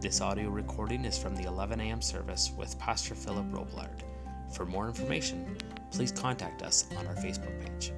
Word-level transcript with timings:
This 0.00 0.22
audio 0.22 0.48
recording 0.48 1.04
is 1.04 1.18
from 1.18 1.36
the 1.36 1.44
11 1.44 1.78
a.m. 1.78 2.00
service 2.00 2.52
with 2.56 2.78
Pastor 2.78 3.14
Philip 3.14 3.44
Roblard. 3.50 4.00
For 4.50 4.64
more 4.64 4.88
information, 4.88 5.58
please 5.90 6.10
contact 6.10 6.62
us 6.62 6.86
on 6.96 7.06
our 7.06 7.14
Facebook 7.16 7.52
page. 7.60 7.92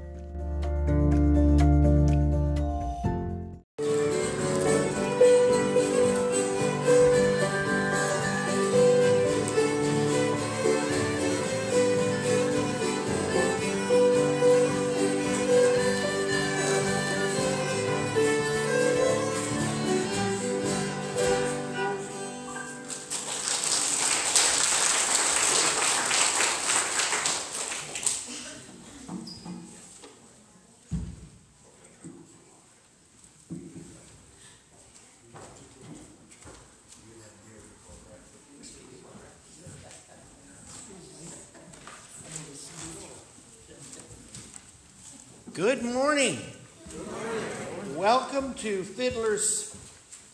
To 48.62 48.84
Fiddler's 48.84 49.76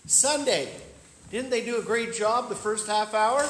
Sunday. 0.05 0.71
Didn't 1.31 1.49
they 1.49 1.65
do 1.65 1.79
a 1.79 1.83
great 1.83 2.13
job 2.13 2.51
the 2.51 2.55
first 2.55 2.87
half 2.87 3.15
hour? 3.15 3.41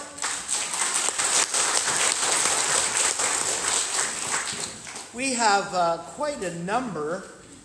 We 5.12 5.34
have 5.34 5.74
uh, 5.74 5.96
quite 6.14 6.44
a 6.44 6.56
number 6.60 7.24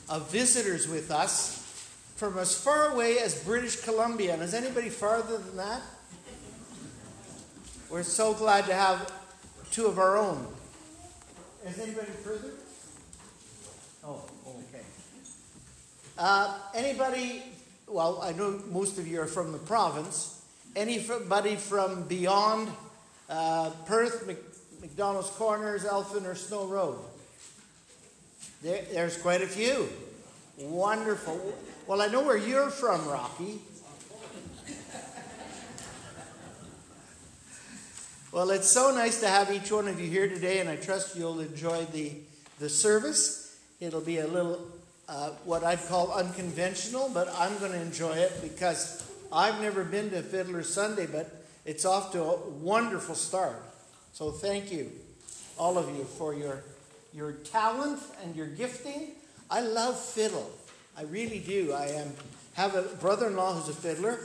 of 0.09 0.31
visitors 0.31 0.87
with 0.87 1.11
us 1.11 1.59
from 2.15 2.39
as 2.39 2.59
far 2.59 2.89
away 2.89 3.19
as 3.19 3.43
British 3.43 3.81
Columbia. 3.81 4.33
And 4.33 4.41
is 4.41 4.55
anybody 4.55 4.89
farther 4.89 5.37
than 5.37 5.57
that? 5.57 5.83
We're 7.91 8.01
so 8.01 8.33
glad 8.33 8.65
to 8.65 8.73
have 8.73 9.13
two 9.71 9.85
of 9.85 9.99
our 9.99 10.17
own. 10.17 10.47
Is 11.63 11.77
anybody 11.77 12.09
further? 12.23 12.53
Oh. 14.03 14.32
Uh, 16.17 16.59
anybody, 16.75 17.41
well, 17.87 18.21
I 18.21 18.33
know 18.33 18.61
most 18.69 18.99
of 18.99 19.07
you 19.07 19.19
are 19.21 19.25
from 19.27 19.51
the 19.51 19.57
province. 19.57 20.45
Anybody 20.75 21.55
from 21.55 22.03
beyond 22.03 22.69
uh, 23.29 23.71
Perth, 23.85 24.27
Mc, 24.27 24.37
McDonald's 24.81 25.29
Corners, 25.31 25.85
Elphin, 25.85 26.25
or 26.25 26.35
Snow 26.35 26.65
Road? 26.65 26.99
There, 28.61 28.83
there's 28.91 29.17
quite 29.17 29.41
a 29.41 29.47
few. 29.47 29.89
Wonderful. 30.59 31.55
Well, 31.87 31.99
I 31.99 32.07
know 32.07 32.23
where 32.23 32.37
you're 32.37 32.69
from, 32.69 33.07
Rocky. 33.07 33.59
well, 38.31 38.51
it's 38.51 38.69
so 38.69 38.93
nice 38.93 39.19
to 39.21 39.27
have 39.27 39.51
each 39.51 39.71
one 39.71 39.87
of 39.87 39.99
you 39.99 40.07
here 40.07 40.29
today, 40.29 40.59
and 40.59 40.69
I 40.69 40.75
trust 40.75 41.15
you'll 41.15 41.39
enjoy 41.39 41.85
the, 41.85 42.11
the 42.59 42.69
service. 42.69 43.59
It'll 43.79 43.99
be 43.99 44.19
a 44.19 44.27
little, 44.27 44.61
uh, 45.07 45.29
what 45.45 45.63
I'd 45.63 45.85
call 45.87 46.11
unconventional, 46.13 47.09
but 47.13 47.33
I'm 47.37 47.57
going 47.59 47.71
to 47.71 47.81
enjoy 47.81 48.13
it 48.13 48.31
because 48.41 49.09
I've 49.31 49.61
never 49.61 49.83
been 49.83 50.09
to 50.11 50.21
Fiddler 50.21 50.63
Sunday, 50.63 51.07
but 51.07 51.45
it's 51.65 51.85
off 51.85 52.11
to 52.13 52.23
a 52.23 52.49
wonderful 52.49 53.15
start. 53.15 53.61
So 54.13 54.31
thank 54.31 54.71
you, 54.71 54.91
all 55.57 55.77
of 55.77 55.89
you, 55.95 56.03
for 56.03 56.33
your, 56.33 56.63
your 57.13 57.33
talent 57.33 57.99
and 58.23 58.35
your 58.35 58.47
gifting. 58.47 59.11
I 59.49 59.61
love 59.61 59.99
fiddle. 59.99 60.51
I 60.97 61.03
really 61.03 61.39
do. 61.39 61.73
I 61.73 61.87
am, 61.87 62.13
have 62.53 62.75
a 62.75 62.83
brother 62.83 63.27
in 63.27 63.35
law 63.35 63.53
who's 63.53 63.69
a 63.69 63.79
fiddler, 63.79 64.19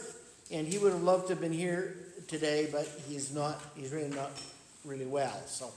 and 0.50 0.66
he 0.66 0.78
would 0.78 0.92
have 0.92 1.02
loved 1.02 1.28
to 1.28 1.34
have 1.34 1.40
been 1.40 1.52
here 1.52 1.96
today, 2.28 2.68
but 2.70 2.86
he's 3.08 3.34
not, 3.34 3.60
he's 3.74 3.92
really 3.92 4.14
not 4.14 4.30
really 4.84 5.06
well. 5.06 5.42
So 5.46 5.70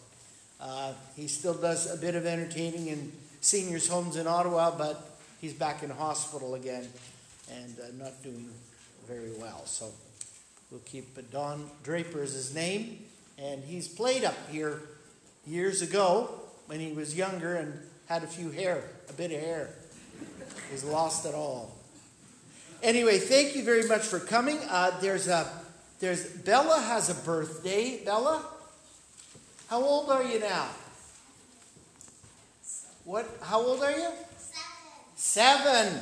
uh, 0.59 0.93
he 1.15 1.27
still 1.27 1.53
does 1.53 1.91
a 1.91 1.97
bit 1.97 2.15
of 2.15 2.25
entertaining 2.25 2.89
and 2.89 3.11
seniors' 3.41 3.87
homes 3.87 4.15
in 4.15 4.27
Ottawa, 4.27 4.71
but 4.77 5.17
he's 5.41 5.53
back 5.53 5.83
in 5.83 5.89
hospital 5.89 6.55
again 6.55 6.87
and 7.51 7.75
uh, 7.79 8.03
not 8.03 8.23
doing 8.23 8.49
very 9.07 9.31
well. 9.39 9.65
So 9.65 9.91
we'll 10.69 10.81
keep 10.81 11.31
Don 11.31 11.69
Draper 11.83 12.21
as 12.21 12.33
his 12.33 12.55
name. 12.55 13.03
And 13.37 13.63
he's 13.63 13.87
played 13.87 14.23
up 14.23 14.37
here 14.49 14.81
years 15.45 15.81
ago 15.81 16.39
when 16.67 16.79
he 16.79 16.93
was 16.93 17.15
younger 17.15 17.55
and 17.55 17.73
had 18.05 18.23
a 18.23 18.27
few 18.27 18.51
hair, 18.51 18.83
a 19.09 19.13
bit 19.13 19.31
of 19.31 19.39
hair. 19.39 19.69
He's 20.69 20.83
lost 20.83 21.25
it 21.25 21.33
all. 21.33 21.75
Anyway, 22.83 23.17
thank 23.17 23.55
you 23.55 23.63
very 23.63 23.87
much 23.87 24.01
for 24.01 24.19
coming. 24.19 24.59
Uh, 24.69 24.91
there's 25.01 25.27
a, 25.27 25.47
there's 25.99 26.25
Bella 26.25 26.79
has 26.79 27.09
a 27.09 27.15
birthday. 27.15 28.01
Bella, 28.03 28.45
how 29.67 29.81
old 29.83 30.09
are 30.09 30.23
you 30.23 30.39
now? 30.39 30.67
What? 33.03 33.27
How 33.41 33.59
old 33.59 33.83
are 33.83 33.91
you? 33.91 34.09
Seven. 35.15 35.87
Seven. 35.87 35.99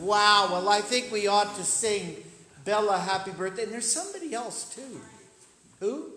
Wow. 0.00 0.48
Well, 0.50 0.68
I 0.68 0.80
think 0.80 1.10
we 1.10 1.26
ought 1.26 1.54
to 1.56 1.64
sing 1.64 2.16
Bella 2.64 2.98
happy 2.98 3.30
birthday. 3.30 3.64
And 3.64 3.72
there's 3.72 3.90
somebody 3.90 4.34
else 4.34 4.74
too. 4.74 5.00
Who? 5.80 6.10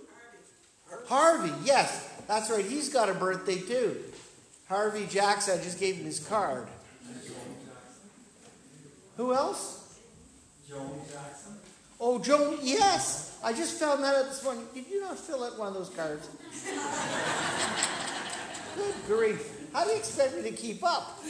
Harvey. 1.08 1.50
Harvey. 1.50 1.66
Yes, 1.66 2.10
that's 2.28 2.50
right. 2.50 2.66
He's 2.66 2.90
got 2.90 3.10
a 3.10 3.14
birthday 3.14 3.60
too. 3.60 3.98
Harvey 4.68 5.06
Jackson. 5.08 5.60
I 5.60 5.64
just 5.64 5.80
gave 5.80 5.96
him 5.96 6.06
his 6.06 6.20
card. 6.20 6.68
Who 9.18 9.34
else? 9.34 10.00
Joan 10.68 11.00
Jackson. 11.12 11.54
Oh, 12.00 12.20
Joan. 12.20 12.60
Yes. 12.62 13.40
I 13.44 13.54
just 13.54 13.80
found 13.80 14.04
that 14.04 14.16
out 14.16 14.26
this 14.26 14.44
morning. 14.44 14.66
Did 14.74 14.88
you 14.88 15.02
not 15.02 15.18
fill 15.18 15.44
out 15.44 15.58
one 15.58 15.70
of 15.70 15.74
those 15.74 15.90
cards? 15.90 16.30
Good 18.76 18.96
grief. 19.08 19.57
How 19.74 19.84
do 19.84 19.92
you 19.92 19.98
expect 19.98 20.36
me 20.36 20.44
to 20.44 20.52
keep 20.52 20.84
up? 20.84 21.24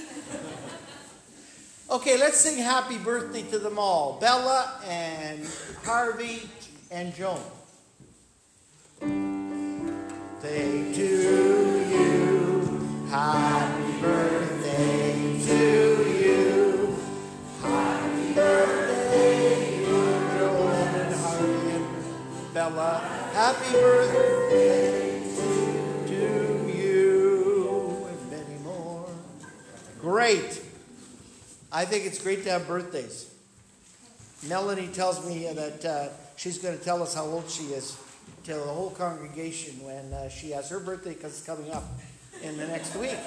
Okay, 1.90 2.18
let's 2.18 2.38
sing 2.38 2.58
happy 2.58 2.98
birthday 2.98 3.44
to 3.44 3.60
them 3.60 3.80
all 3.80 4.20
Bella 4.20 4.82
and 4.86 5.48
Harvey 5.84 6.50
and 6.92 7.16
Joan. 7.16 7.40
To 10.42 10.48
happy 13.10 14.02
birthday 14.02 15.40
to 15.48 15.60
you. 16.22 16.98
Happy 17.62 18.34
birthday, 18.34 19.86
Joan 20.38 20.72
and 20.96 21.16
Harvey 21.16 21.70
and 21.72 22.54
Bella. 22.54 23.00
Happy 23.34 23.72
birthday. 23.72 24.97
Great. 30.08 30.64
I 31.70 31.84
think 31.84 32.06
it's 32.06 32.24
great 32.24 32.46
to 32.46 32.52
have 32.52 32.66
birthdays. 32.66 33.30
Melanie 34.48 34.88
tells 34.88 35.28
me 35.28 35.52
that 35.52 35.84
uh, 35.84 36.08
she's 36.38 36.60
going 36.60 36.78
to 36.78 36.82
tell 36.82 37.04
us 37.04 37.14
how 37.14 37.26
old 37.26 37.50
she 37.50 37.64
is 37.74 37.98
to 38.46 38.54
the 38.54 38.62
whole 38.62 38.92
congregation 38.92 39.74
when 39.84 40.14
uh, 40.14 40.30
she 40.30 40.52
has 40.52 40.70
her 40.70 40.80
birthday 40.80 41.14
because 41.14 41.38
it's 41.38 41.46
coming 41.46 41.70
up 41.72 41.84
in 42.42 42.56
the 42.56 42.66
next 42.68 42.96
week. 42.96 43.18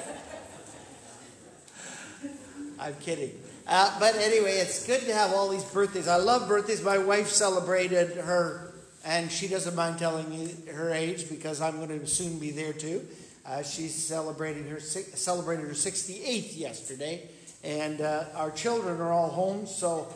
I'm 2.78 2.94
kidding. 2.94 3.38
Uh, 3.66 4.00
but 4.00 4.14
anyway, 4.14 4.52
it's 4.52 4.86
good 4.86 5.02
to 5.02 5.12
have 5.12 5.34
all 5.34 5.50
these 5.50 5.64
birthdays. 5.64 6.08
I 6.08 6.16
love 6.16 6.48
birthdays. 6.48 6.82
My 6.82 6.96
wife 6.96 7.28
celebrated 7.28 8.16
her, 8.16 8.72
and 9.04 9.30
she 9.30 9.48
doesn't 9.48 9.76
mind 9.76 9.98
telling 9.98 10.30
me 10.30 10.54
her 10.72 10.94
age 10.94 11.28
because 11.28 11.60
I'm 11.60 11.76
going 11.76 12.00
to 12.00 12.06
soon 12.06 12.38
be 12.38 12.52
there 12.52 12.72
too. 12.72 13.06
Uh, 13.46 13.62
she's 13.62 13.94
celebrating 13.94 14.68
her 14.68 14.80
celebrated 14.80 15.66
her 15.66 15.72
68th 15.72 16.58
yesterday, 16.58 17.28
and 17.64 18.00
uh, 18.00 18.24
our 18.34 18.50
children 18.50 19.00
are 19.00 19.12
all 19.12 19.30
home, 19.30 19.66
so 19.66 20.06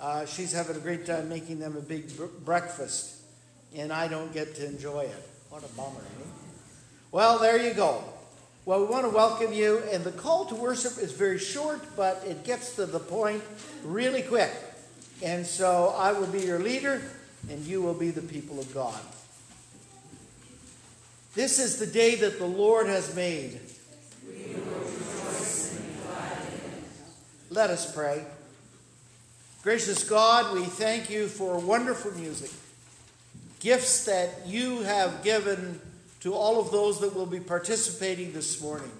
uh, 0.00 0.26
she's 0.26 0.52
having 0.52 0.76
a 0.76 0.80
great 0.80 1.06
time 1.06 1.28
making 1.28 1.58
them 1.60 1.76
a 1.76 1.80
big 1.80 2.10
breakfast. 2.44 3.20
and 3.74 3.92
I 3.92 4.08
don't 4.08 4.32
get 4.34 4.54
to 4.56 4.66
enjoy 4.66 5.02
it. 5.02 5.28
What 5.48 5.64
a 5.64 5.68
bummer, 5.68 6.00
eh? 6.00 6.24
Well, 7.10 7.38
there 7.38 7.56
you 7.56 7.72
go. 7.72 8.02
Well, 8.64 8.80
we 8.80 8.86
want 8.86 9.04
to 9.04 9.10
welcome 9.10 9.52
you, 9.52 9.82
and 9.90 10.04
the 10.04 10.12
call 10.12 10.44
to 10.46 10.54
worship 10.54 10.98
is 10.98 11.12
very 11.12 11.38
short, 11.38 11.80
but 11.96 12.22
it 12.26 12.44
gets 12.44 12.76
to 12.76 12.86
the 12.86 13.00
point 13.00 13.42
really 13.84 14.22
quick. 14.22 14.50
And 15.22 15.46
so 15.46 15.94
I 15.96 16.12
will 16.12 16.26
be 16.26 16.40
your 16.40 16.58
leader, 16.58 17.02
and 17.48 17.64
you 17.64 17.82
will 17.82 17.94
be 17.94 18.10
the 18.10 18.22
people 18.22 18.60
of 18.60 18.72
God. 18.72 19.00
This 21.34 21.58
is 21.58 21.78
the 21.78 21.86
day 21.86 22.16
that 22.16 22.38
the 22.38 22.46
Lord 22.46 22.88
has 22.88 23.14
made. 23.16 23.58
Let 27.48 27.70
us 27.70 27.90
pray. 27.94 28.24
Gracious 29.62 30.04
God, 30.04 30.54
we 30.54 30.64
thank 30.64 31.08
you 31.08 31.28
for 31.28 31.58
wonderful 31.58 32.12
music, 32.12 32.50
gifts 33.60 34.04
that 34.04 34.46
you 34.46 34.82
have 34.82 35.22
given 35.22 35.80
to 36.20 36.34
all 36.34 36.60
of 36.60 36.70
those 36.70 37.00
that 37.00 37.14
will 37.14 37.26
be 37.26 37.40
participating 37.40 38.32
this 38.32 38.60
morning. 38.60 38.90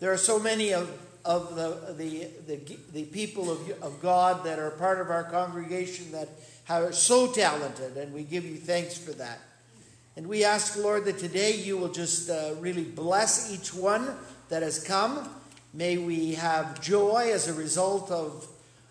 There 0.00 0.12
are 0.12 0.16
so 0.16 0.40
many 0.40 0.72
of, 0.72 0.90
of 1.24 1.54
the, 1.54 1.94
the, 1.94 2.28
the, 2.46 2.78
the 2.92 3.04
people 3.04 3.50
of, 3.50 3.70
of 3.82 4.02
God 4.02 4.44
that 4.44 4.58
are 4.58 4.70
part 4.70 5.00
of 5.00 5.10
our 5.10 5.24
congregation 5.24 6.10
that 6.12 6.28
are 6.68 6.92
so 6.92 7.30
talented, 7.30 7.96
and 7.96 8.12
we 8.12 8.24
give 8.24 8.44
you 8.44 8.56
thanks 8.56 8.98
for 8.98 9.12
that. 9.12 9.38
And 10.16 10.28
we 10.28 10.44
ask, 10.44 10.76
Lord, 10.76 11.06
that 11.06 11.18
today 11.18 11.56
you 11.56 11.76
will 11.76 11.88
just 11.88 12.30
uh, 12.30 12.54
really 12.60 12.84
bless 12.84 13.52
each 13.52 13.74
one 13.74 14.14
that 14.48 14.62
has 14.62 14.82
come. 14.82 15.28
May 15.72 15.98
we 15.98 16.34
have 16.34 16.80
joy 16.80 17.30
as 17.32 17.48
a 17.48 17.54
result 17.54 18.12
of 18.12 18.46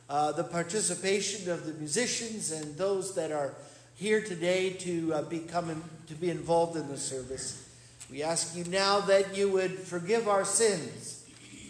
uh, 0.09 0.33
the 0.33 0.43
participation 0.43 1.49
of 1.49 1.65
the 1.65 1.73
musicians 1.73 2.51
and 2.51 2.75
those 2.77 3.15
that 3.15 3.31
are 3.31 3.53
here 3.95 4.21
today 4.21 4.71
to 4.71 5.13
uh, 5.13 5.21
become 5.21 5.81
to 6.07 6.13
be 6.13 6.29
involved 6.29 6.75
in 6.75 6.89
the 6.89 6.97
service. 6.97 7.69
We 8.11 8.21
ask 8.21 8.55
you 8.55 8.65
now 8.65 8.99
that 9.01 9.37
you 9.37 9.49
would 9.51 9.79
forgive 9.79 10.27
our 10.27 10.43
sins 10.43 11.25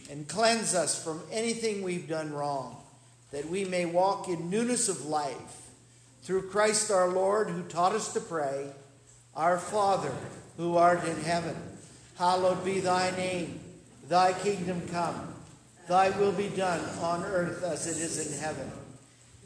and 0.10 0.28
cleanse 0.28 0.74
us 0.74 1.02
from 1.02 1.22
anything 1.32 1.84
we've 1.84 2.08
done 2.08 2.34
wrong, 2.34 2.78
that 3.32 3.48
we 3.48 3.66
may 3.66 3.86
walk 3.86 4.28
in 4.28 4.50
newness 4.50 4.90
of 4.90 5.06
life 5.06 5.70
through 6.24 6.50
Christ 6.50 6.90
our 6.90 7.10
Lord, 7.10 7.50
who 7.50 7.62
taught 7.64 7.94
us 7.94 8.14
to 8.14 8.20
pray, 8.20 8.72
Our 9.36 9.58
Father, 9.58 10.14
who 10.58 10.78
art 10.78 11.04
in 11.06 11.20
heaven, 11.22 11.56
hallowed 12.18 12.64
be 12.64 12.80
thy 12.80 13.12
name. 13.18 13.60
Thy 14.08 14.34
kingdom 14.34 14.82
come, 14.90 15.34
thy 15.88 16.10
will 16.12 16.34
be 16.34 16.50
done 16.50 16.82
on 17.00 17.24
earth 17.24 17.64
as 17.64 17.88
it 17.88 17.98
is 18.02 18.32
in 18.32 18.40
heaven. 18.40 18.70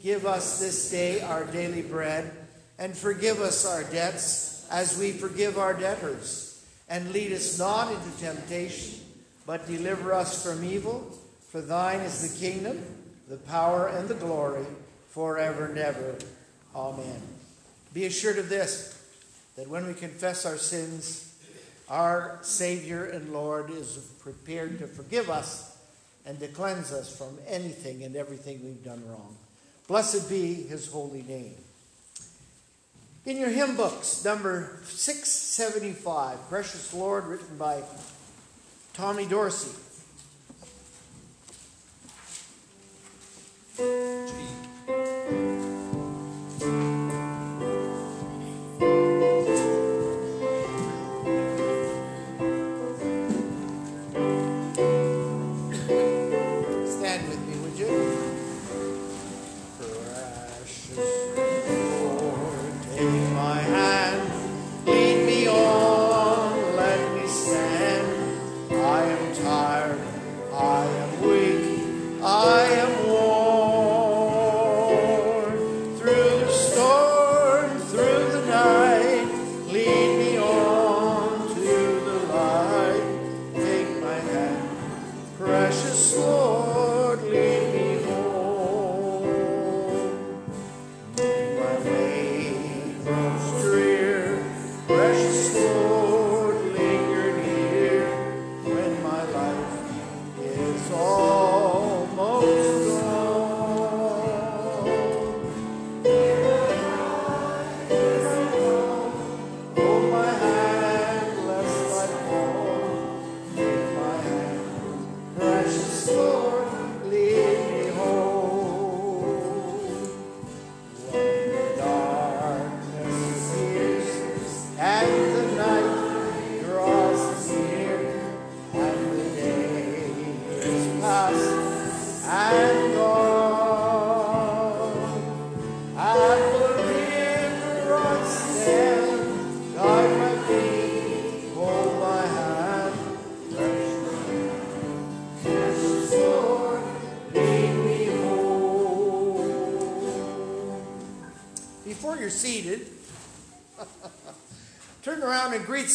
Give 0.02 0.26
us 0.26 0.60
this 0.60 0.90
day 0.90 1.20
our 1.20 1.44
daily 1.44 1.82
bread, 1.82 2.30
and 2.78 2.96
forgive 2.96 3.40
us 3.40 3.64
our 3.64 3.84
debts 3.84 4.66
as 4.70 4.98
we 4.98 5.12
forgive 5.12 5.58
our 5.58 5.74
debtors. 5.74 6.64
And 6.88 7.12
lead 7.12 7.32
us 7.32 7.58
not 7.58 7.92
into 7.92 8.18
temptation, 8.18 9.00
but 9.46 9.66
deliver 9.66 10.12
us 10.12 10.44
from 10.44 10.64
evil. 10.64 11.18
For 11.50 11.60
thine 11.60 12.00
is 12.00 12.30
the 12.30 12.46
kingdom, 12.46 12.82
the 13.28 13.36
power, 13.36 13.86
and 13.88 14.08
the 14.08 14.14
glory, 14.14 14.66
forever 15.10 15.66
and 15.66 15.78
ever. 15.78 16.16
Amen. 16.74 17.22
Be 17.94 18.04
assured 18.04 18.38
of 18.38 18.48
this, 18.48 18.97
that 19.58 19.68
when 19.68 19.88
we 19.88 19.92
confess 19.92 20.46
our 20.46 20.56
sins, 20.56 21.34
our 21.88 22.38
Savior 22.42 23.06
and 23.06 23.32
Lord 23.32 23.70
is 23.70 23.96
prepared 24.20 24.78
to 24.78 24.86
forgive 24.86 25.28
us 25.28 25.76
and 26.24 26.38
to 26.38 26.46
cleanse 26.46 26.92
us 26.92 27.14
from 27.18 27.36
anything 27.48 28.04
and 28.04 28.14
everything 28.14 28.60
we've 28.62 28.84
done 28.84 29.02
wrong. 29.08 29.36
Blessed 29.88 30.30
be 30.30 30.54
his 30.54 30.86
holy 30.86 31.22
name. 31.22 31.56
In 33.26 33.36
your 33.36 33.48
hymn 33.48 33.74
books, 33.74 34.24
number 34.24 34.78
675, 34.84 36.48
Precious 36.48 36.94
Lord, 36.94 37.26
written 37.26 37.58
by 37.58 37.82
Tommy 38.94 39.26
Dorsey. 39.26 39.74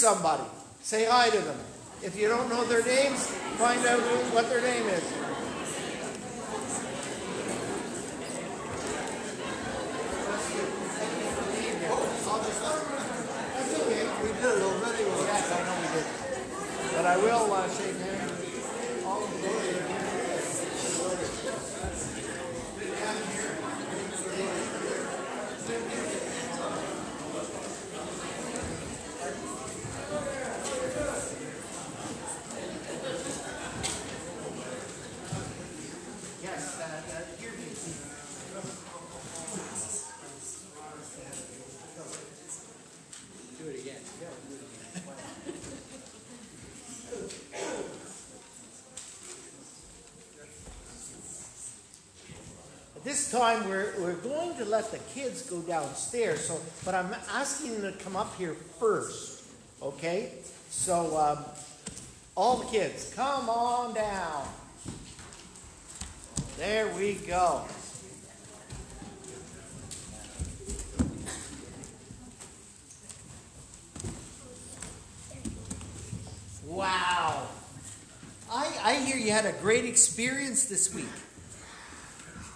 Somebody. 0.04 0.44
Say 0.82 1.06
hi 1.06 1.30
to 1.30 1.40
them. 1.40 1.58
If 2.04 2.18
you 2.20 2.28
don't 2.28 2.50
know 2.50 2.66
their 2.66 2.84
names, 2.84 3.26
find 3.56 3.80
out 3.88 4.02
what 4.36 4.50
their 4.50 4.60
name 4.62 4.86
is. 4.90 5.04
That's 13.56 13.74
okay. 13.80 14.04
We 14.24 14.28
did 14.28 14.44
it 14.44 14.64
already. 14.68 15.04
Yes, 15.24 15.48
I 15.56 15.60
know 15.64 15.76
we 15.80 15.88
did. 15.96 16.08
But 16.98 17.06
I 17.06 17.16
will 17.16 17.54
uh, 17.54 17.70
shake 17.70 17.96
hands. 17.96 18.34
Time 53.34 53.68
we're, 53.68 53.96
we're 53.98 54.14
going 54.18 54.56
to 54.56 54.64
let 54.64 54.92
the 54.92 55.00
kids 55.12 55.42
go 55.50 55.60
downstairs. 55.62 56.46
So, 56.46 56.62
but 56.86 56.94
I'm 56.94 57.16
asking 57.32 57.82
them 57.82 57.92
to 57.92 58.04
come 58.04 58.16
up 58.16 58.38
here 58.38 58.54
first. 58.80 59.46
Okay? 59.82 60.34
So, 60.70 61.18
um, 61.18 61.44
all 62.38 62.58
the 62.58 62.66
kids, 62.66 63.12
come 63.16 63.50
on 63.50 63.96
down. 63.96 64.48
There 66.60 66.94
we 66.96 67.14
go. 67.14 67.64
Wow. 76.68 77.48
I, 78.52 78.72
I 78.84 78.94
hear 78.98 79.18
you 79.18 79.32
had 79.32 79.48
a 79.48 79.54
great 79.54 79.86
experience 79.86 80.66
this 80.66 80.94
week. 80.94 81.06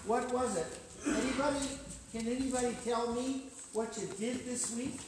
What 0.07 0.31
was 0.31 0.55
it? 0.55 0.65
Anybody, 1.05 1.67
can 2.13 2.27
anybody 2.27 2.77
tell 2.85 3.11
me 3.11 3.43
what 3.73 3.97
you 3.99 4.07
did 4.17 4.45
this 4.45 4.73
week? 4.73 5.01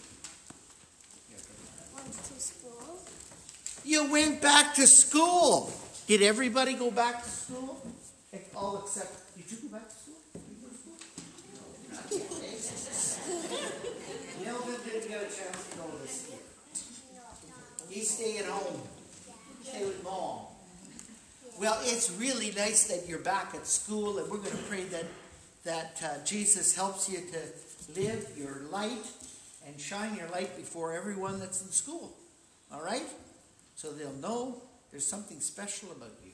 Went 1.96 2.12
to 2.12 2.36
school. 2.36 3.00
You 3.86 4.12
went 4.12 4.42
back 4.42 4.76
to 4.76 4.86
school. 4.86 5.72
Did 6.06 6.22
everybody 6.22 6.74
go 6.74 6.92
back 6.92 7.24
to 7.24 7.30
school? 7.30 7.82
All 8.54 8.84
except, 8.84 9.38
did 9.38 9.50
you 9.50 9.70
go 9.70 9.78
back 9.78 9.88
to 9.88 9.96
school? 9.96 10.20
Did 10.34 10.44
you 10.52 10.58
go 10.60 10.68
to 10.68 10.76
school? 10.76 11.00
Melvin 14.44 14.76
didn't 14.84 15.08
get 15.08 15.22
a 15.22 15.32
chance 15.32 15.64
to 15.70 15.78
go 15.78 15.86
this 16.02 16.28
year. 16.28 16.40
He's 17.90 18.10
staying 18.10 18.40
at 18.40 18.46
home. 18.48 18.82
Stay 19.64 19.86
with 19.86 20.04
mom. 20.04 20.49
Well, 21.60 21.78
it's 21.84 22.10
really 22.12 22.54
nice 22.56 22.86
that 22.88 23.10
you're 23.10 23.20
back 23.20 23.54
at 23.54 23.68
school, 23.68 24.18
and 24.18 24.32
we're 24.32 24.38
going 24.38 24.52
to 24.52 24.64
pray 24.70 24.86
that 24.86 25.04
that 25.66 26.02
uh, 26.02 26.24
Jesus 26.24 26.74
helps 26.74 27.10
you 27.10 27.18
to 27.18 28.00
live 28.00 28.26
your 28.38 28.62
light 28.72 29.06
and 29.68 29.78
shine 29.78 30.16
your 30.16 30.30
light 30.30 30.56
before 30.56 30.94
everyone 30.94 31.38
that's 31.38 31.62
in 31.62 31.68
school. 31.68 32.16
All 32.72 32.82
right? 32.82 33.04
So 33.76 33.92
they'll 33.92 34.14
know 34.14 34.62
there's 34.90 35.06
something 35.06 35.42
special 35.42 35.92
about 35.92 36.14
you. 36.24 36.32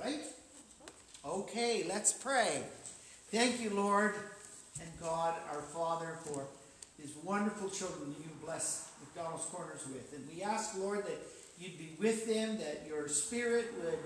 Right? 0.00 0.22
Okay, 1.24 1.84
let's 1.88 2.12
pray. 2.12 2.62
Thank 3.32 3.60
you, 3.60 3.70
Lord 3.70 4.14
and 4.80 4.90
God, 5.00 5.34
our 5.50 5.62
Father, 5.62 6.18
for 6.22 6.46
these 7.00 7.16
wonderful 7.24 7.68
children 7.68 8.14
that 8.14 8.20
you 8.20 8.30
bless 8.44 8.92
McDonald's 9.00 9.46
Corners 9.46 9.84
with. 9.92 10.12
And 10.14 10.24
we 10.32 10.44
ask, 10.44 10.78
Lord, 10.78 11.04
that 11.04 11.18
you'd 11.58 11.78
be 11.78 11.96
with 11.98 12.28
them, 12.28 12.58
that 12.58 12.84
your 12.88 13.08
Spirit 13.08 13.74
would 13.82 13.98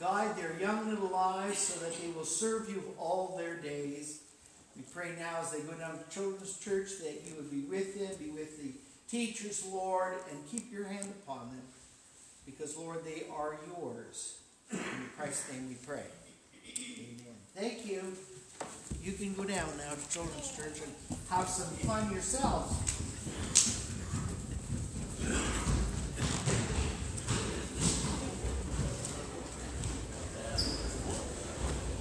guide 0.00 0.36
their 0.36 0.58
young 0.60 0.88
little 0.88 1.08
lives 1.08 1.58
so 1.58 1.84
that 1.84 2.00
they 2.00 2.08
will 2.08 2.24
serve 2.24 2.68
you 2.68 2.82
all 2.98 3.36
their 3.36 3.56
days. 3.56 4.22
We 4.76 4.82
pray 4.92 5.12
now 5.18 5.38
as 5.42 5.50
they 5.50 5.60
go 5.60 5.72
down 5.72 5.98
to 5.98 6.10
Children's 6.10 6.58
Church 6.58 6.98
that 6.98 7.22
you 7.26 7.34
would 7.36 7.50
be 7.50 7.62
with 7.62 7.98
them, 7.98 8.16
be 8.18 8.30
with 8.30 8.62
the 8.62 8.72
teachers, 9.08 9.66
Lord, 9.66 10.14
and 10.30 10.38
keep 10.48 10.70
your 10.70 10.86
hand 10.86 11.12
upon 11.22 11.48
them. 11.48 11.62
Because, 12.46 12.76
Lord, 12.76 13.04
they 13.04 13.24
are 13.34 13.58
yours. 13.76 14.38
In 14.70 14.78
Christ's 15.16 15.52
name 15.52 15.68
we 15.68 15.74
pray. 15.74 16.04
Amen. 16.64 17.34
Thank 17.54 17.86
you. 17.86 18.02
You 19.02 19.12
can 19.12 19.34
go 19.34 19.44
down 19.44 19.68
now 19.78 19.94
to 19.94 20.10
Children's 20.10 20.56
Church 20.56 20.80
and 20.84 21.18
have 21.30 21.48
some 21.48 21.74
fun 21.86 22.12
yourselves. 22.12 22.74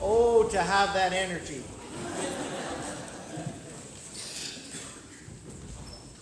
Oh, 0.09 0.47
to 0.51 0.61
have 0.61 0.93
that 0.93 1.11
energy. 1.11 1.61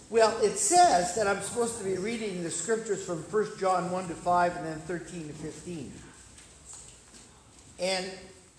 Well, 0.10 0.36
it 0.42 0.58
says 0.58 1.13
that 1.13 1.27
I'm 1.27 1.39
supposed 1.42 1.77
to 1.77 1.84
be 1.84 1.96
reading 1.98 2.42
the 2.42 2.50
scriptures 2.50 3.06
from 3.06 3.20
1 3.20 3.60
John 3.60 3.92
1 3.92 4.08
to 4.08 4.15
5 4.15 4.56
and 4.56 4.65
then 4.65 4.80
13 4.80 5.27
to 5.27 5.34
15. 5.34 5.92
And 7.80 8.12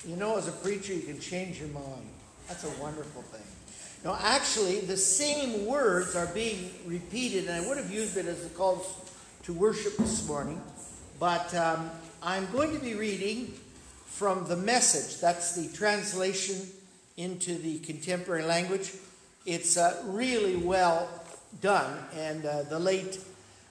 you 0.06 0.14
know, 0.14 0.36
as 0.36 0.46
a 0.46 0.52
preacher, 0.52 0.94
you 0.94 1.02
can 1.02 1.18
change 1.18 1.58
your 1.58 1.70
mind. 1.70 2.08
That's 2.46 2.62
a 2.62 2.80
wonderful 2.80 3.22
thing. 3.22 3.42
Now, 4.04 4.16
actually, 4.22 4.78
the 4.78 4.96
same 4.96 5.66
words 5.66 6.14
are 6.14 6.26
being 6.26 6.70
repeated, 6.84 7.48
and 7.48 7.64
I 7.64 7.68
would 7.68 7.78
have 7.78 7.90
used 7.90 8.16
it 8.16 8.26
as 8.26 8.46
a 8.46 8.50
call 8.50 8.86
to 9.42 9.52
worship 9.52 9.96
this 9.96 10.24
morning, 10.28 10.62
but 11.18 11.52
um, 11.56 11.90
I'm 12.22 12.46
going 12.52 12.72
to 12.74 12.78
be 12.78 12.94
reading 12.94 13.52
from 14.16 14.48
the 14.48 14.56
message. 14.56 15.20
That's 15.20 15.54
the 15.54 15.68
translation 15.76 16.56
into 17.18 17.54
the 17.58 17.78
contemporary 17.80 18.44
language. 18.44 18.94
It's 19.44 19.76
uh, 19.76 20.02
really 20.06 20.56
well 20.56 21.06
done, 21.60 21.98
and 22.14 22.46
uh, 22.46 22.62
the 22.62 22.78
late 22.78 23.18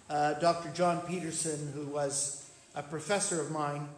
uh, 0.07 0.33
Dr. 0.33 0.69
John 0.69 1.01
Peterson, 1.01 1.71
who 1.73 1.87
was 1.87 2.47
a 2.75 2.83
professor 2.83 3.41
of 3.41 3.49
mine, 3.49 3.89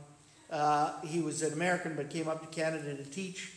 uh, 0.50 0.94
he 1.02 1.20
was 1.20 1.42
an 1.42 1.52
American 1.52 1.96
but 1.98 2.10
came 2.10 2.30
up 2.30 2.40
to 2.40 2.48
Canada 2.48 2.96
to 2.96 3.04
teach. 3.04 3.52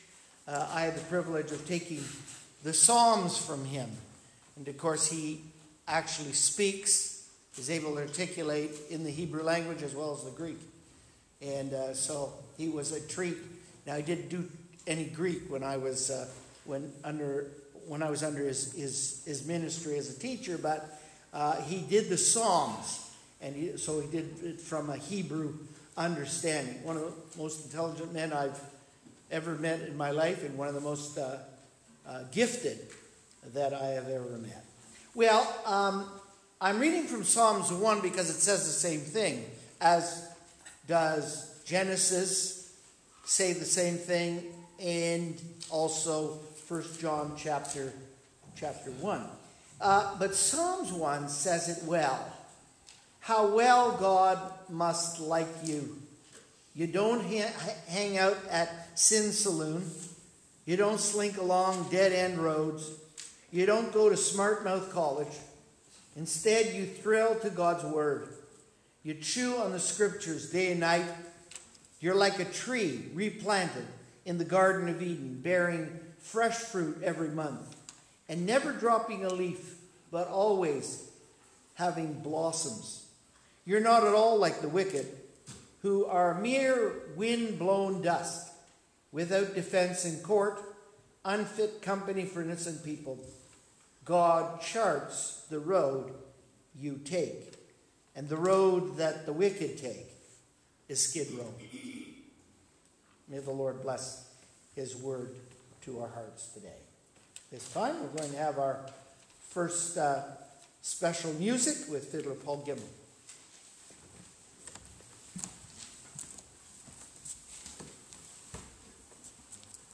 Uh, 0.49 0.68
I 0.73 0.80
had 0.80 0.97
the 0.97 1.04
privilege 1.04 1.52
of 1.52 1.64
taking 1.68 2.02
the 2.64 2.73
Psalms 2.73 3.38
from 3.38 3.64
him. 3.66 3.88
And 4.56 4.66
of 4.66 4.76
course, 4.78 5.09
he 5.09 5.42
actually 5.87 6.32
speaks, 6.32 7.28
is 7.56 7.70
able 7.70 7.94
to 7.94 8.00
articulate 8.00 8.73
in 8.90 9.04
the 9.04 9.11
Hebrew 9.11 9.44
language 9.44 9.85
as 9.85 9.94
well 9.94 10.12
as 10.12 10.25
the 10.25 10.32
Greek. 10.32 10.59
And 11.42 11.73
uh, 11.73 11.94
so 11.94 12.32
he 12.56 12.68
was 12.68 12.92
a 12.92 13.00
treat. 13.00 13.37
Now, 13.87 13.94
I 13.94 14.00
didn't 14.00 14.28
do 14.28 14.44
any 14.87 15.04
Greek 15.04 15.42
when 15.49 15.62
I 15.62 15.76
was, 15.76 16.11
uh, 16.11 16.28
when 16.64 16.92
under, 17.04 17.49
when 17.87 18.02
I 18.02 18.11
was 18.11 18.23
under 18.23 18.44
his, 18.44 18.73
his, 18.73 19.23
his 19.25 19.47
ministry 19.47 19.97
as 19.99 20.14
a 20.14 20.18
teacher, 20.18 20.59
but 20.59 21.00
uh, 21.32 21.61
he 21.62 21.80
did 21.80 22.09
the 22.09 22.18
Psalms. 22.18 23.11
And 23.40 23.56
he, 23.56 23.76
so 23.76 24.00
he 24.00 24.09
did 24.09 24.42
it 24.42 24.61
from 24.61 24.90
a 24.90 24.97
Hebrew 24.97 25.54
understanding. 25.97 26.82
One 26.85 26.97
of 26.97 27.02
the 27.02 27.38
most 27.38 27.64
intelligent 27.64 28.12
men 28.12 28.32
I've 28.32 28.61
ever 29.30 29.54
met 29.54 29.80
in 29.80 29.97
my 29.97 30.11
life, 30.11 30.44
and 30.44 30.59
one 30.59 30.68
of 30.68 30.75
the 30.75 30.80
most 30.80 31.16
uh, 31.16 31.38
uh, 32.06 32.23
gifted 32.32 32.78
that 33.54 33.73
I 33.73 33.87
have 33.87 34.09
ever 34.09 34.37
met. 34.38 34.64
Well, 35.14 35.47
um, 35.64 36.06
I'm 36.61 36.78
reading 36.78 37.04
from 37.04 37.25
Psalms 37.25 37.73
1 37.73 38.00
because 38.00 38.28
it 38.30 38.40
says 38.40 38.64
the 38.66 38.73
same 38.73 39.00
thing, 39.00 39.44
as 39.80 40.29
does 40.90 41.62
Genesis 41.64 42.75
say 43.25 43.52
the 43.52 43.64
same 43.64 43.94
thing, 43.94 44.42
and 44.80 45.40
also 45.70 46.40
1 46.66 46.85
John 46.99 47.35
chapter, 47.38 47.92
chapter 48.56 48.90
1. 48.90 49.25
Uh, 49.80 50.16
but 50.18 50.35
Psalms 50.35 50.92
1 50.92 51.28
says 51.28 51.68
it 51.68 51.85
well. 51.85 52.32
How 53.20 53.54
well 53.54 53.92
God 53.99 54.38
must 54.68 55.20
like 55.20 55.47
you. 55.62 55.97
You 56.75 56.88
don't 56.88 57.25
ha- 57.25 57.75
hang 57.87 58.18
out 58.18 58.38
at 58.50 58.99
Sin 58.99 59.30
Saloon. 59.30 59.88
You 60.66 60.76
don't 60.76 60.99
slink 60.99 61.38
along 61.38 61.88
dead 61.90 62.12
end 62.12 62.38
roads. 62.38 62.90
You 63.52 63.64
don't 63.64 63.92
go 63.92 64.09
to 64.09 64.16
Smart 64.16 64.64
Mouth 64.64 64.92
College. 64.92 65.38
Instead, 66.16 66.75
you 66.75 66.85
thrill 66.85 67.37
to 67.37 67.50
God's 67.50 67.85
Word. 67.85 68.28
You 69.02 69.14
chew 69.14 69.57
on 69.57 69.73
the 69.73 69.80
Scriptures 69.80 70.50
day 70.50 70.73
and 70.73 70.80
night. 70.80 71.07
You're 72.00 72.14
like 72.14 72.38
a 72.38 72.45
tree 72.45 73.07
replanted 73.14 73.87
in 74.26 74.37
the 74.37 74.45
Garden 74.45 74.88
of 74.88 75.00
Eden, 75.00 75.40
bearing 75.42 75.99
fresh 76.19 76.57
fruit 76.57 77.00
every 77.02 77.30
month, 77.30 77.76
and 78.28 78.45
never 78.45 78.73
dropping 78.73 79.25
a 79.25 79.33
leaf, 79.33 79.76
but 80.11 80.28
always 80.28 81.09
having 81.75 82.21
blossoms. 82.21 83.07
You're 83.64 83.80
not 83.80 84.07
at 84.07 84.14
all 84.14 84.38
like 84.38 84.61
the 84.61 84.69
wicked, 84.69 85.07
who 85.80 86.04
are 86.04 86.38
mere 86.38 86.92
wind 87.16 87.59
blown 87.59 88.02
dust, 88.02 88.52
without 89.12 89.54
defense 89.54 90.04
in 90.04 90.21
court, 90.21 90.61
unfit 91.25 91.80
company 91.80 92.26
for 92.26 92.42
innocent 92.42 92.85
people. 92.85 93.19
God 94.04 94.61
charts 94.61 95.47
the 95.50 95.59
road 95.59 96.12
you 96.78 97.00
take, 97.04 97.50
and 98.20 98.28
the 98.28 98.36
road 98.36 98.98
that 98.98 99.24
the 99.24 99.32
wicked 99.32 99.78
take 99.78 100.06
is 100.90 101.08
Skid 101.08 101.28
Row. 101.38 101.54
May 103.30 103.38
the 103.38 103.50
Lord 103.50 103.80
bless 103.80 104.28
his 104.76 104.94
word 104.94 105.36
to 105.86 106.00
our 106.00 106.08
hearts 106.08 106.48
today. 106.48 106.82
This 107.50 107.72
time 107.72 107.98
we're 107.98 108.18
going 108.18 108.30
to 108.32 108.36
have 108.36 108.58
our 108.58 108.80
first 109.48 109.96
uh, 109.96 110.20
special 110.82 111.32
music 111.32 111.90
with 111.90 112.08
fiddler 112.08 112.34
Paul 112.34 112.62
Gimel. 112.68 112.82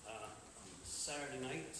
Uh, 0.05 0.11
Saturday 0.83 1.45
nights, 1.45 1.76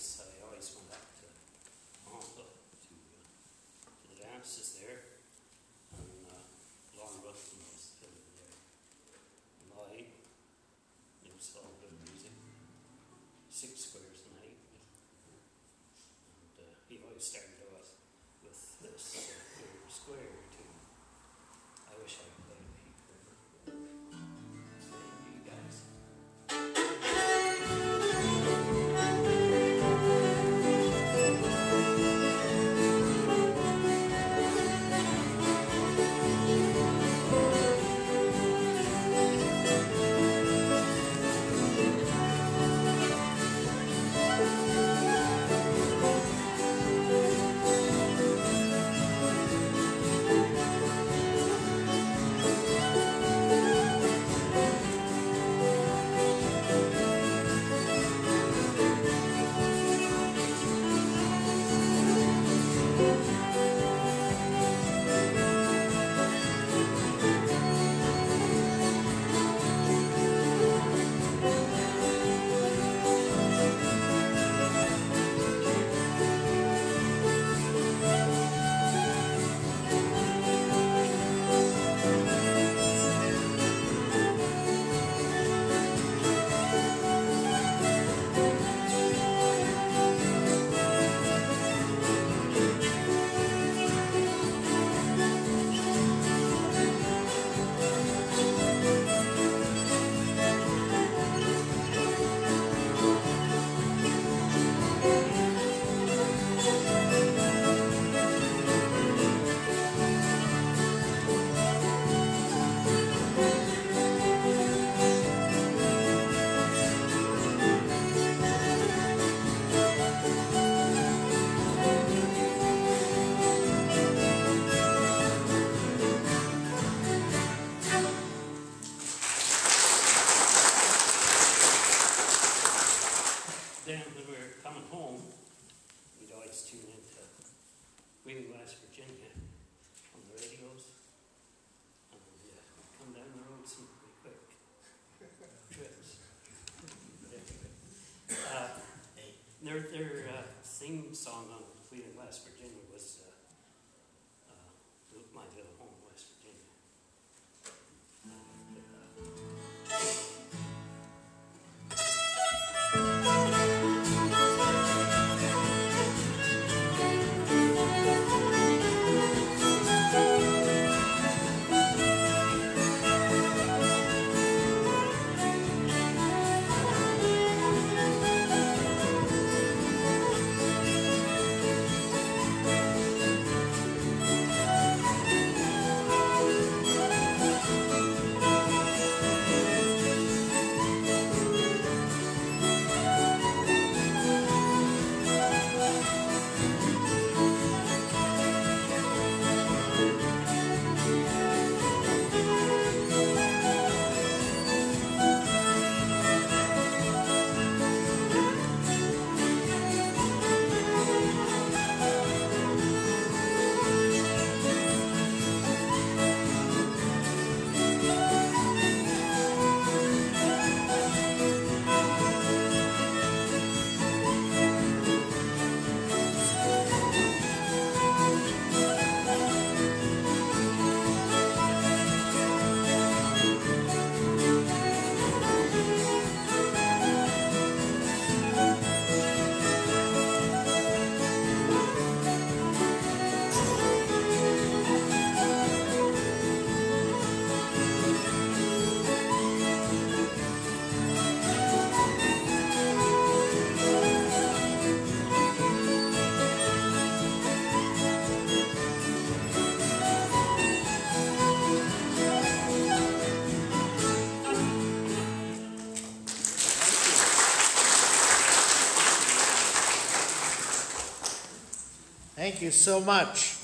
Thank 272.57 272.65
you 272.65 272.71
so 272.71 273.03
much. 273.03 273.55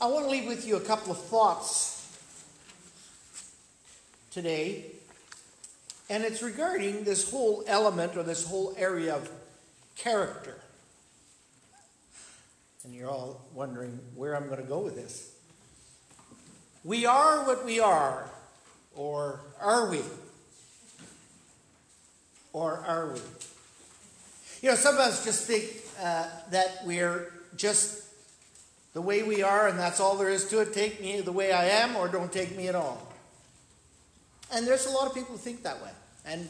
I 0.00 0.06
want 0.06 0.24
to 0.24 0.28
leave 0.28 0.48
with 0.48 0.66
you 0.66 0.74
a 0.74 0.80
couple 0.80 1.12
of 1.12 1.22
thoughts 1.22 2.18
today, 4.32 4.86
and 6.10 6.24
it's 6.24 6.42
regarding 6.42 7.04
this 7.04 7.30
whole 7.30 7.62
element 7.68 8.16
or 8.16 8.24
this 8.24 8.44
whole 8.44 8.74
area 8.76 9.14
of 9.14 9.30
character. 9.94 10.58
And 12.82 12.92
you're 12.92 13.08
all 13.08 13.40
wondering 13.54 14.00
where 14.16 14.34
I'm 14.34 14.48
going 14.48 14.60
to 14.60 14.66
go 14.66 14.80
with 14.80 14.96
this. 14.96 15.32
We 16.82 17.06
are 17.06 17.46
what 17.46 17.64
we 17.64 17.78
are, 17.78 18.28
or 18.96 19.42
are 19.60 19.88
we? 19.88 20.00
Or 22.52 22.78
are 22.84 23.12
we? 23.12 23.20
You 24.60 24.70
know, 24.70 24.74
some 24.74 24.94
of 24.94 25.00
us 25.02 25.24
just 25.24 25.46
think 25.46 25.84
uh, 26.00 26.28
that 26.50 26.80
we're 26.84 27.32
just 27.56 28.04
the 28.94 29.02
way 29.02 29.22
we 29.22 29.42
are 29.42 29.68
and 29.68 29.78
that's 29.78 30.00
all 30.00 30.16
there 30.16 30.28
is 30.28 30.48
to 30.50 30.60
it. 30.60 30.72
Take 30.72 31.00
me 31.00 31.20
the 31.20 31.32
way 31.32 31.52
I 31.52 31.66
am 31.66 31.96
or 31.96 32.08
don't 32.08 32.32
take 32.32 32.56
me 32.56 32.68
at 32.68 32.74
all. 32.74 33.12
And 34.52 34.66
there's 34.66 34.86
a 34.86 34.90
lot 34.90 35.06
of 35.06 35.14
people 35.14 35.32
who 35.32 35.38
think 35.38 35.62
that 35.62 35.82
way. 35.82 35.90
And 36.24 36.48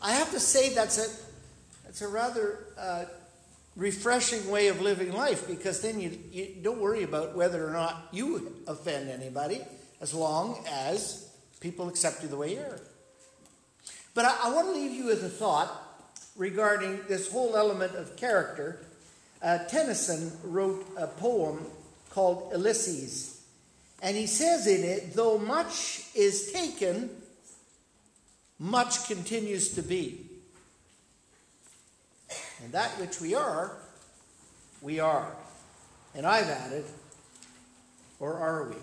I 0.00 0.12
have 0.12 0.30
to 0.32 0.40
say 0.40 0.74
that's 0.74 0.98
a, 0.98 1.08
that's 1.84 2.02
a 2.02 2.08
rather 2.08 2.58
uh, 2.78 3.04
refreshing 3.76 4.50
way 4.50 4.68
of 4.68 4.80
living 4.80 5.12
life 5.12 5.46
because 5.46 5.80
then 5.80 5.98
you, 6.00 6.18
you 6.30 6.56
don't 6.62 6.80
worry 6.80 7.04
about 7.04 7.34
whether 7.34 7.66
or 7.66 7.72
not 7.72 8.08
you 8.12 8.62
offend 8.66 9.08
anybody 9.08 9.60
as 10.00 10.12
long 10.12 10.62
as 10.70 11.30
people 11.60 11.88
accept 11.88 12.22
you 12.22 12.28
the 12.28 12.36
way 12.36 12.54
you 12.54 12.60
are. 12.60 12.80
But 14.14 14.26
I, 14.26 14.36
I 14.44 14.54
want 14.54 14.66
to 14.68 14.72
leave 14.72 14.92
you 14.92 15.06
with 15.06 15.24
a 15.24 15.28
thought 15.28 15.91
regarding 16.36 17.00
this 17.08 17.30
whole 17.30 17.56
element 17.56 17.94
of 17.94 18.16
character. 18.16 18.80
Uh, 19.42 19.58
Tennyson 19.64 20.32
wrote 20.44 20.86
a 20.96 21.06
poem 21.06 21.66
called 22.10 22.50
Ulysses. 22.52 23.42
And 24.02 24.16
he 24.16 24.26
says 24.26 24.66
in 24.66 24.82
it, 24.84 25.14
though 25.14 25.38
much 25.38 26.04
is 26.14 26.52
taken, 26.52 27.10
much 28.58 29.06
continues 29.06 29.74
to 29.74 29.82
be. 29.82 30.26
And 32.62 32.72
that 32.72 32.90
which 33.00 33.20
we 33.20 33.34
are, 33.34 33.76
we 34.80 35.00
are. 35.00 35.34
And 36.14 36.26
I've 36.26 36.48
added, 36.48 36.84
or 38.20 38.34
are 38.34 38.68
we? 38.68 38.76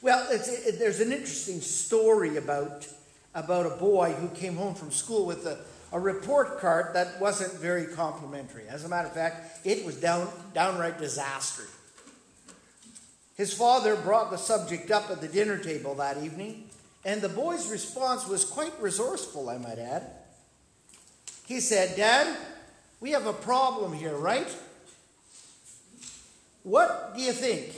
Well, 0.00 0.26
it, 0.30 0.78
there's 0.78 1.00
an 1.00 1.12
interesting 1.12 1.60
story 1.60 2.36
about, 2.36 2.86
about 3.34 3.66
a 3.66 3.76
boy 3.76 4.12
who 4.12 4.28
came 4.28 4.56
home 4.56 4.74
from 4.74 4.90
school 4.90 5.26
with 5.26 5.46
a, 5.46 5.58
a 5.92 5.98
report 5.98 6.60
card 6.60 6.94
that 6.94 7.20
wasn't 7.20 7.52
very 7.54 7.86
complimentary. 7.86 8.64
As 8.68 8.84
a 8.84 8.88
matter 8.88 9.08
of 9.08 9.14
fact, 9.14 9.66
it 9.66 9.84
was 9.84 9.96
down, 9.96 10.28
downright 10.54 10.98
disastrous. 10.98 11.74
His 13.36 13.54
father 13.54 13.94
brought 13.96 14.30
the 14.30 14.36
subject 14.36 14.90
up 14.90 15.10
at 15.10 15.20
the 15.20 15.28
dinner 15.28 15.58
table 15.58 15.94
that 15.94 16.22
evening, 16.22 16.68
and 17.04 17.20
the 17.22 17.28
boy's 17.28 17.70
response 17.70 18.26
was 18.26 18.44
quite 18.44 18.72
resourceful, 18.80 19.48
I 19.48 19.58
might 19.58 19.78
add. 19.78 20.10
He 21.46 21.60
said, 21.60 21.96
Dad, 21.96 22.36
we 23.00 23.12
have 23.12 23.26
a 23.26 23.32
problem 23.32 23.92
here, 23.92 24.16
right? 24.16 24.54
What 26.64 27.14
do 27.16 27.22
you 27.22 27.32
think? 27.32 27.72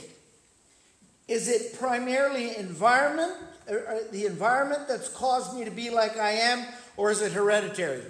Is 1.27 1.47
it 1.47 1.79
primarily 1.79 2.57
environment, 2.57 3.31
er, 3.69 3.85
er, 3.87 3.99
the 4.11 4.25
environment 4.25 4.87
that's 4.87 5.07
caused 5.07 5.55
me 5.55 5.63
to 5.63 5.71
be 5.71 5.89
like 5.89 6.17
I 6.17 6.31
am, 6.31 6.65
or 6.97 7.11
is 7.11 7.21
it 7.21 7.31
hereditary? 7.31 8.03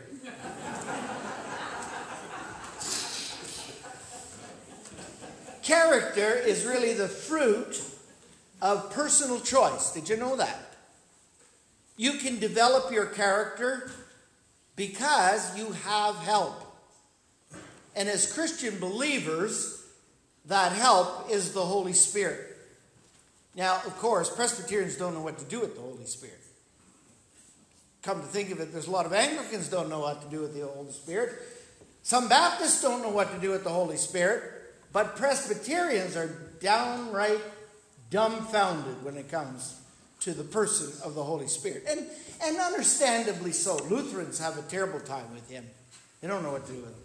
Character 5.63 6.33
is 6.33 6.65
really 6.65 6.93
the 6.93 7.07
fruit 7.07 7.81
of 8.61 8.91
personal 8.91 9.39
choice. 9.39 9.91
Did 9.91 10.09
you 10.09 10.17
know 10.17 10.35
that? 10.35 10.75
You 11.97 12.13
can 12.13 12.39
develop 12.39 12.91
your 12.91 13.05
character 13.05 13.91
because 14.75 15.57
you 15.57 15.71
have 15.71 16.15
help. 16.15 16.55
And 17.95 18.09
as 18.09 18.31
Christian 18.33 18.79
believers, 18.79 19.85
that 20.45 20.71
help 20.71 21.29
is 21.29 21.53
the 21.53 21.63
Holy 21.63 21.93
Spirit. 21.93 22.57
Now, 23.55 23.75
of 23.85 23.97
course, 23.97 24.33
Presbyterians 24.33 24.95
don't 24.95 25.13
know 25.13 25.21
what 25.21 25.37
to 25.39 25.45
do 25.45 25.59
with 25.59 25.75
the 25.75 25.81
Holy 25.81 26.05
Spirit. 26.05 26.40
Come 28.03 28.21
to 28.21 28.27
think 28.27 28.51
of 28.51 28.59
it, 28.59 28.71
there's 28.71 28.87
a 28.87 28.91
lot 28.91 29.05
of 29.05 29.13
Anglicans 29.13 29.69
don't 29.69 29.89
know 29.89 29.99
what 29.99 30.21
to 30.23 30.27
do 30.29 30.41
with 30.41 30.55
the 30.55 30.65
Holy 30.65 30.91
Spirit. 30.91 31.33
Some 32.03 32.27
Baptists 32.27 32.81
don't 32.81 33.01
know 33.01 33.09
what 33.09 33.31
to 33.33 33.39
do 33.39 33.51
with 33.51 33.63
the 33.63 33.69
Holy 33.69 33.97
Spirit, 33.97 34.43
but 34.91 35.15
Presbyterians 35.15 36.15
are 36.15 36.27
downright 36.59 37.41
dumbfounded 38.09 39.03
when 39.03 39.17
it 39.17 39.29
comes 39.29 39.79
to 40.21 40.33
the 40.33 40.43
person 40.43 40.91
of 41.03 41.15
the 41.15 41.23
Holy 41.23 41.47
Spirit. 41.47 41.83
And, 41.87 42.05
and 42.43 42.57
understandably 42.57 43.51
so. 43.51 43.77
Lutherans 43.89 44.39
have 44.39 44.57
a 44.57 44.61
terrible 44.63 44.99
time 44.99 45.31
with 45.33 45.49
him. 45.49 45.65
They 46.21 46.27
don't 46.27 46.43
know 46.43 46.51
what 46.51 46.65
to 46.67 46.71
do 46.71 46.79
with 46.79 46.89
him. 46.89 46.95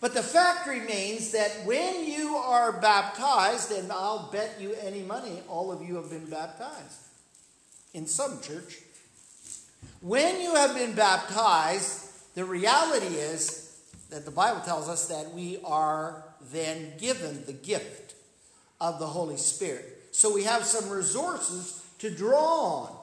But 0.00 0.14
the 0.14 0.22
fact 0.22 0.66
remains 0.66 1.32
that 1.32 1.50
when 1.64 2.06
you 2.06 2.36
are 2.36 2.72
baptized, 2.80 3.72
and 3.72 3.90
I'll 3.90 4.30
bet 4.30 4.56
you 4.60 4.74
any 4.82 5.02
money 5.02 5.40
all 5.48 5.72
of 5.72 5.82
you 5.82 5.96
have 5.96 6.10
been 6.10 6.26
baptized 6.26 7.00
in 7.94 8.06
some 8.06 8.40
church. 8.42 8.78
When 10.00 10.40
you 10.40 10.54
have 10.54 10.74
been 10.74 10.94
baptized, 10.94 12.34
the 12.34 12.44
reality 12.44 13.16
is 13.16 13.80
that 14.10 14.24
the 14.24 14.30
Bible 14.30 14.60
tells 14.60 14.88
us 14.88 15.08
that 15.08 15.32
we 15.34 15.58
are 15.64 16.24
then 16.52 16.92
given 16.98 17.44
the 17.46 17.52
gift 17.52 18.14
of 18.80 18.98
the 18.98 19.06
Holy 19.06 19.36
Spirit. 19.36 20.08
So 20.12 20.32
we 20.32 20.44
have 20.44 20.64
some 20.64 20.90
resources 20.90 21.84
to 21.98 22.10
draw 22.10 22.84
on. 22.84 22.96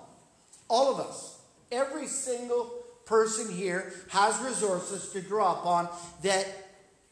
All 0.69 0.93
of 0.93 1.00
us. 1.00 1.41
Every 1.72 2.08
single 2.08 2.72
person 3.06 3.52
here 3.52 3.93
has 4.10 4.39
resources 4.41 5.12
to 5.12 5.22
draw 5.22 5.60
upon 5.60 5.89
that 6.22 6.48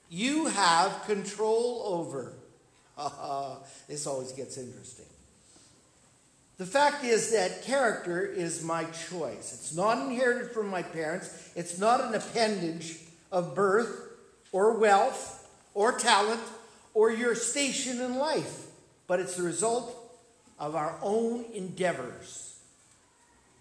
you 0.10 0.48
have 0.48 1.04
control 1.06 1.84
over. 1.86 2.34
this 3.88 4.08
always 4.08 4.32
gets 4.32 4.58
interesting. 4.58 5.06
The 6.62 6.68
fact 6.68 7.04
is 7.04 7.32
that 7.32 7.64
character 7.64 8.24
is 8.24 8.64
my 8.64 8.84
choice. 9.10 9.52
It's 9.52 9.74
not 9.74 9.98
inherited 9.98 10.52
from 10.52 10.68
my 10.68 10.84
parents, 10.84 11.50
it's 11.56 11.80
not 11.80 12.02
an 12.02 12.14
appendage 12.14 13.00
of 13.32 13.56
birth 13.56 14.12
or 14.52 14.78
wealth 14.78 15.50
or 15.74 15.92
talent 15.94 16.40
or 16.94 17.10
your 17.10 17.34
station 17.34 18.00
in 18.00 18.14
life, 18.14 18.68
but 19.08 19.20
it's 19.20 19.38
the 19.38 19.42
result 19.42 19.98
of 20.60 20.76
our 20.76 21.00
own 21.02 21.46
endeavors. 21.52 22.60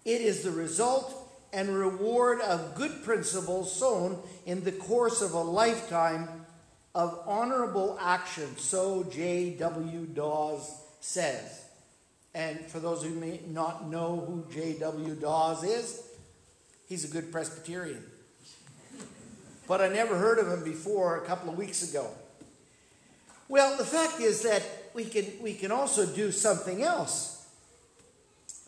It 0.05 0.21
is 0.21 0.43
the 0.43 0.51
result 0.51 1.11
and 1.51 1.75
reward 1.75 2.39
of 2.41 2.75
good 2.75 3.03
principles 3.03 3.75
sown 3.75 4.21
in 4.45 4.63
the 4.63 4.73
course 4.73 5.23
of 5.23 5.33
a 5.33 5.41
lifetime 5.41 6.29
of 6.93 7.19
honorable 7.25 7.97
action, 7.99 8.57
so 8.57 9.03
J.W. 9.05 10.05
Dawes 10.05 10.71
says. 10.99 11.70
And 12.33 12.59
for 12.67 12.79
those 12.79 13.03
who 13.03 13.13
may 13.13 13.41
not 13.47 13.89
know 13.89 14.23
who 14.25 14.45
J.W. 14.53 15.15
Dawes 15.15 15.63
is, 15.63 16.03
he's 16.87 17.03
a 17.03 17.09
good 17.09 17.31
Presbyterian. 17.31 18.03
But 19.67 19.81
I 19.81 19.89
never 19.89 20.17
heard 20.17 20.39
of 20.39 20.47
him 20.47 20.63
before 20.63 21.17
a 21.17 21.21
couple 21.21 21.49
of 21.49 21.57
weeks 21.57 21.89
ago. 21.89 22.09
Well, 23.49 23.75
the 23.77 23.85
fact 23.85 24.21
is 24.21 24.43
that 24.43 24.63
we 24.93 25.03
can, 25.05 25.25
we 25.41 25.53
can 25.53 25.71
also 25.71 26.05
do 26.05 26.31
something 26.31 26.83
else. 26.83 27.45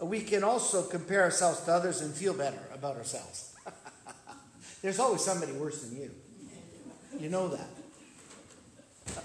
We 0.01 0.19
can 0.21 0.43
also 0.43 0.83
compare 0.83 1.23
ourselves 1.23 1.61
to 1.61 1.71
others 1.71 2.01
and 2.01 2.13
feel 2.13 2.33
better 2.33 2.59
about 2.73 2.97
ourselves. 2.97 3.55
There's 4.81 4.99
always 4.99 5.23
somebody 5.23 5.53
worse 5.53 5.83
than 5.83 5.97
you. 5.97 6.11
You 7.17 7.29
know 7.29 7.47
that. 7.47 7.67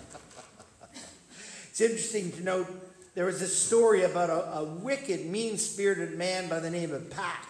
it's 1.71 1.81
interesting 1.81 2.31
to 2.33 2.43
note 2.43 2.88
there 3.19 3.27
was 3.27 3.41
this 3.41 3.61
story 3.61 4.05
about 4.05 4.31
a, 4.31 4.59
a 4.59 4.65
wicked, 4.65 5.27
mean 5.27 5.59
spirited 5.59 6.17
man 6.17 6.49
by 6.49 6.61
the 6.61 6.71
name 6.71 6.93
of 6.93 7.11
Pat 7.11 7.45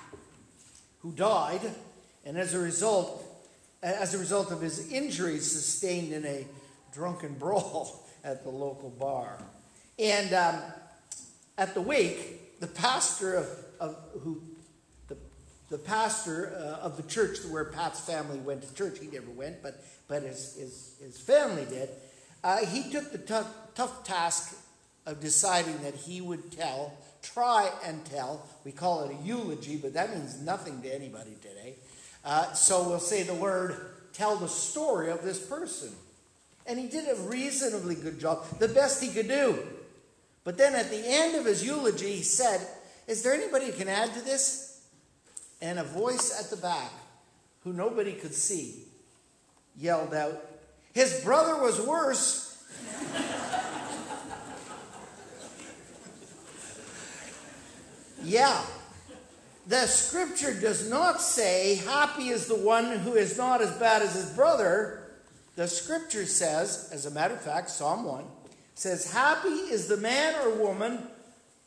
who 1.01 1.13
died, 1.13 1.61
and 2.25 2.39
as 2.39 2.55
a 2.55 2.59
result, 2.59 3.23
as 3.83 4.15
a 4.15 4.19
result 4.19 4.51
of 4.51 4.63
his 4.63 4.91
injuries 4.91 5.53
sustained 5.53 6.15
in 6.15 6.25
a 6.25 6.47
drunken 6.91 7.35
brawl 7.39 8.09
at 8.25 8.45
the 8.45 8.49
local 8.49 8.89
bar. 8.89 9.43
And 9.99 10.33
um, 10.33 10.59
at 11.59 11.75
the 11.75 11.83
wake, 11.83 12.59
the 12.61 12.67
pastor 12.67 13.35
of, 13.35 13.49
of 13.79 13.97
who 14.23 14.41
the, 15.09 15.19
the 15.69 15.77
pastor 15.77 16.57
uh, 16.57 16.83
of 16.83 16.97
the 16.97 17.03
church 17.03 17.45
where 17.45 17.67
Pat's 17.67 18.01
family 18.01 18.39
went 18.39 18.63
to 18.63 18.75
church, 18.75 19.01
he 19.01 19.09
never 19.09 19.31
went, 19.33 19.63
but 19.63 19.85
but 20.09 20.23
his 20.23 20.57
his, 20.57 20.95
his 21.03 21.21
family 21.21 21.67
did. 21.67 21.91
Uh, 22.43 22.65
he 22.65 22.91
took 22.91 23.13
the 23.13 23.19
tough, 23.19 23.53
tough 23.75 24.03
task 24.03 24.57
of 25.09 25.21
deciding 25.21 25.83
that 25.83 25.95
he 25.95 26.21
would 26.21 26.53
tell, 26.53 26.93
try 27.23 27.71
and 27.85 28.05
tell. 28.05 28.47
We 28.63 28.73
call 28.73 29.05
it 29.05 29.17
a 29.19 29.27
eulogy, 29.27 29.77
but 29.77 29.95
that 29.95 30.15
means 30.15 30.39
nothing 30.43 30.83
to 30.83 30.95
anybody 30.95 31.35
today. 31.41 31.77
Uh, 32.25 32.53
so 32.53 32.87
we'll 32.87 33.01
say 33.01 33.23
the 33.23 33.35
word, 33.35 33.75
tell 34.13 34.37
the 34.37 34.49
story 34.49 35.11
of 35.11 35.23
this 35.25 35.45
person. 35.45 35.89
And 36.67 36.79
he 36.79 36.89
did 36.89 37.09
a 37.09 37.23
reasonably 37.23 37.95
good 37.95 38.21
job, 38.21 38.45
the 38.59 38.69
best 38.69 39.03
he 39.03 39.09
could 39.09 39.29
do. 39.29 39.59
But 40.45 40.59
then 40.59 40.75
at 40.75 40.91
the 40.91 41.03
end 41.03 41.37
of 41.37 41.47
his 41.47 41.65
eulogy, 41.65 42.17
he 42.17 42.23
said, 42.23 42.61
Is 43.07 43.23
there 43.23 43.33
anybody 43.33 43.67
who 43.67 43.73
can 43.73 43.89
add 43.89 44.13
to 44.13 44.21
this? 44.21 44.83
And 45.63 45.79
a 45.79 45.85
voice 45.85 46.39
at 46.39 46.51
the 46.51 46.57
back, 46.57 46.93
who 47.65 47.73
nobody 47.73 48.13
could 48.13 48.35
see, 48.35 48.85
yelled 49.75 50.13
out, 50.13 50.39
His 50.93 51.25
brother 51.25 51.63
was 51.63 51.81
worse. 51.81 52.63
yeah. 58.23 58.63
The 59.67 59.87
scripture 59.87 60.59
does 60.59 60.89
not 60.89 61.21
say, 61.21 61.75
Happy 61.77 62.29
is 62.29 62.47
the 62.47 62.57
one 62.57 62.99
who 63.01 63.15
is 63.15 63.37
not 63.37 63.61
as 63.61 63.71
bad 63.73 64.03
as 64.03 64.15
his 64.15 64.31
brother. 64.31 65.03
The 65.57 65.69
scripture 65.69 66.25
says, 66.25 66.89
as 66.93 67.05
a 67.05 67.11
matter 67.11 67.35
of 67.35 67.43
fact, 67.43 67.69
Psalm 67.69 68.05
1 68.05 68.25
says, 68.75 69.13
Happy 69.13 69.49
is 69.49 69.89
the 69.89 69.97
man 69.97 70.37
or 70.37 70.55
woman, 70.55 71.01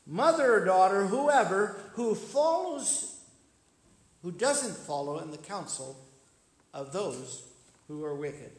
mother 0.08 0.56
or 0.56 0.66
daughter, 0.66 1.06
whoever, 1.06 1.80
who 1.94 2.16
follows, 2.16 3.20
who 4.24 4.32
doesn't 4.32 4.76
follow 4.76 5.20
in 5.20 5.30
the 5.30 5.38
counsel 5.38 5.96
of 6.74 6.94
those 6.94 7.44
who 7.88 8.04
are 8.04 8.16
wicked. 8.16 8.52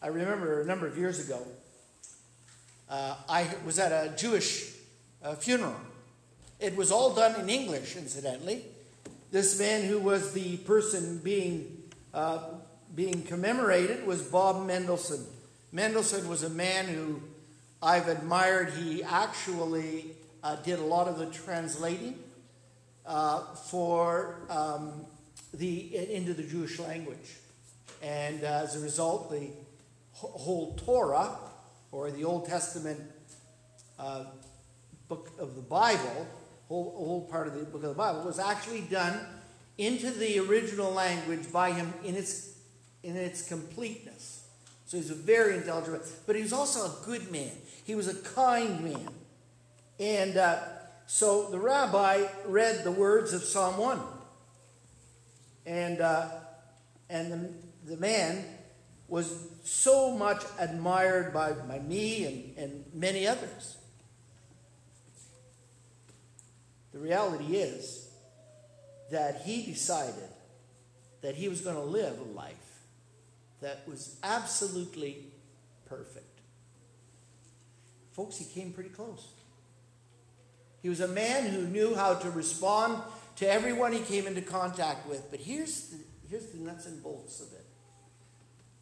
I 0.00 0.08
remember 0.08 0.62
a 0.62 0.66
number 0.66 0.86
of 0.86 0.98
years 0.98 1.24
ago, 1.24 1.46
uh, 2.90 3.14
I 3.28 3.46
was 3.64 3.78
at 3.78 3.92
a 3.92 4.16
Jewish 4.16 4.71
uh, 5.22 5.34
funeral. 5.34 5.76
It 6.60 6.76
was 6.76 6.92
all 6.92 7.14
done 7.14 7.40
in 7.40 7.48
English, 7.48 7.96
incidentally. 7.96 8.64
This 9.30 9.58
man 9.58 9.82
who 9.82 9.98
was 9.98 10.32
the 10.32 10.58
person 10.58 11.18
being, 11.18 11.82
uh, 12.14 12.40
being 12.94 13.22
commemorated 13.22 14.06
was 14.06 14.22
Bob 14.22 14.66
Mendelsohn. 14.66 15.24
Mendelsohn 15.72 16.28
was 16.28 16.42
a 16.42 16.50
man 16.50 16.86
who 16.86 17.22
I've 17.82 18.08
admired. 18.08 18.74
He 18.74 19.02
actually 19.02 20.12
uh, 20.42 20.56
did 20.56 20.78
a 20.78 20.84
lot 20.84 21.08
of 21.08 21.18
the 21.18 21.26
translating 21.26 22.18
uh, 23.06 23.54
for 23.54 24.36
um, 24.50 25.06
the 25.54 26.14
into 26.14 26.34
the 26.34 26.42
Jewish 26.42 26.78
language, 26.78 27.38
and 28.02 28.44
uh, 28.44 28.62
as 28.62 28.76
a 28.76 28.80
result, 28.80 29.30
the 29.30 29.48
whole 30.12 30.74
Torah 30.76 31.30
or 31.90 32.10
the 32.10 32.24
Old 32.24 32.46
Testament 32.46 33.00
uh, 33.98 34.24
book 35.12 35.30
of 35.38 35.54
the 35.56 35.60
Bible, 35.60 36.26
whole, 36.68 36.94
whole 36.96 37.28
part 37.30 37.46
of 37.46 37.52
the 37.52 37.64
book 37.64 37.82
of 37.82 37.90
the 37.90 37.94
Bible, 37.94 38.22
was 38.22 38.38
actually 38.38 38.80
done 38.80 39.20
into 39.76 40.10
the 40.10 40.38
original 40.38 40.90
language 40.90 41.52
by 41.52 41.70
him 41.70 41.92
in 42.02 42.14
its 42.14 42.54
in 43.02 43.16
its 43.16 43.46
completeness. 43.46 44.46
So 44.86 44.96
he's 44.96 45.10
a 45.10 45.14
very 45.14 45.56
intelligent 45.56 45.98
man, 45.98 46.02
but 46.26 46.36
he 46.36 46.42
was 46.42 46.52
also 46.54 46.86
a 46.86 47.04
good 47.04 47.30
man. 47.30 47.50
He 47.84 47.94
was 47.94 48.08
a 48.08 48.14
kind 48.14 48.80
man, 48.82 49.08
and 50.00 50.38
uh, 50.38 50.60
so 51.06 51.50
the 51.50 51.58
rabbi 51.58 52.24
read 52.46 52.82
the 52.82 52.92
words 52.92 53.34
of 53.34 53.42
Psalm 53.42 53.76
one, 53.76 54.00
and 55.66 56.00
uh, 56.00 56.28
and 57.10 57.32
the, 57.32 57.50
the 57.84 57.96
man 57.98 58.46
was 59.08 59.46
so 59.62 60.16
much 60.16 60.42
admired 60.58 61.34
by, 61.34 61.52
by 61.52 61.78
me 61.80 62.24
and, 62.24 62.56
and 62.56 62.84
many 62.94 63.26
others. 63.26 63.76
The 66.92 66.98
reality 66.98 67.56
is 67.56 68.08
that 69.10 69.42
he 69.44 69.64
decided 69.64 70.28
that 71.22 71.34
he 71.34 71.48
was 71.48 71.60
going 71.60 71.76
to 71.76 71.82
live 71.82 72.18
a 72.18 72.36
life 72.36 72.56
that 73.60 73.82
was 73.88 74.16
absolutely 74.22 75.24
perfect. 75.86 76.40
Folks, 78.12 78.36
he 78.36 78.44
came 78.44 78.72
pretty 78.72 78.90
close. 78.90 79.28
He 80.82 80.88
was 80.88 81.00
a 81.00 81.08
man 81.08 81.48
who 81.48 81.62
knew 81.62 81.94
how 81.94 82.14
to 82.14 82.30
respond 82.30 83.00
to 83.36 83.50
everyone 83.50 83.92
he 83.92 84.00
came 84.00 84.26
into 84.26 84.42
contact 84.42 85.08
with. 85.08 85.30
But 85.30 85.40
here's 85.40 85.88
the, 85.88 85.98
here's 86.28 86.46
the 86.48 86.58
nuts 86.58 86.86
and 86.86 87.02
bolts 87.02 87.40
of 87.40 87.52
it. 87.52 87.64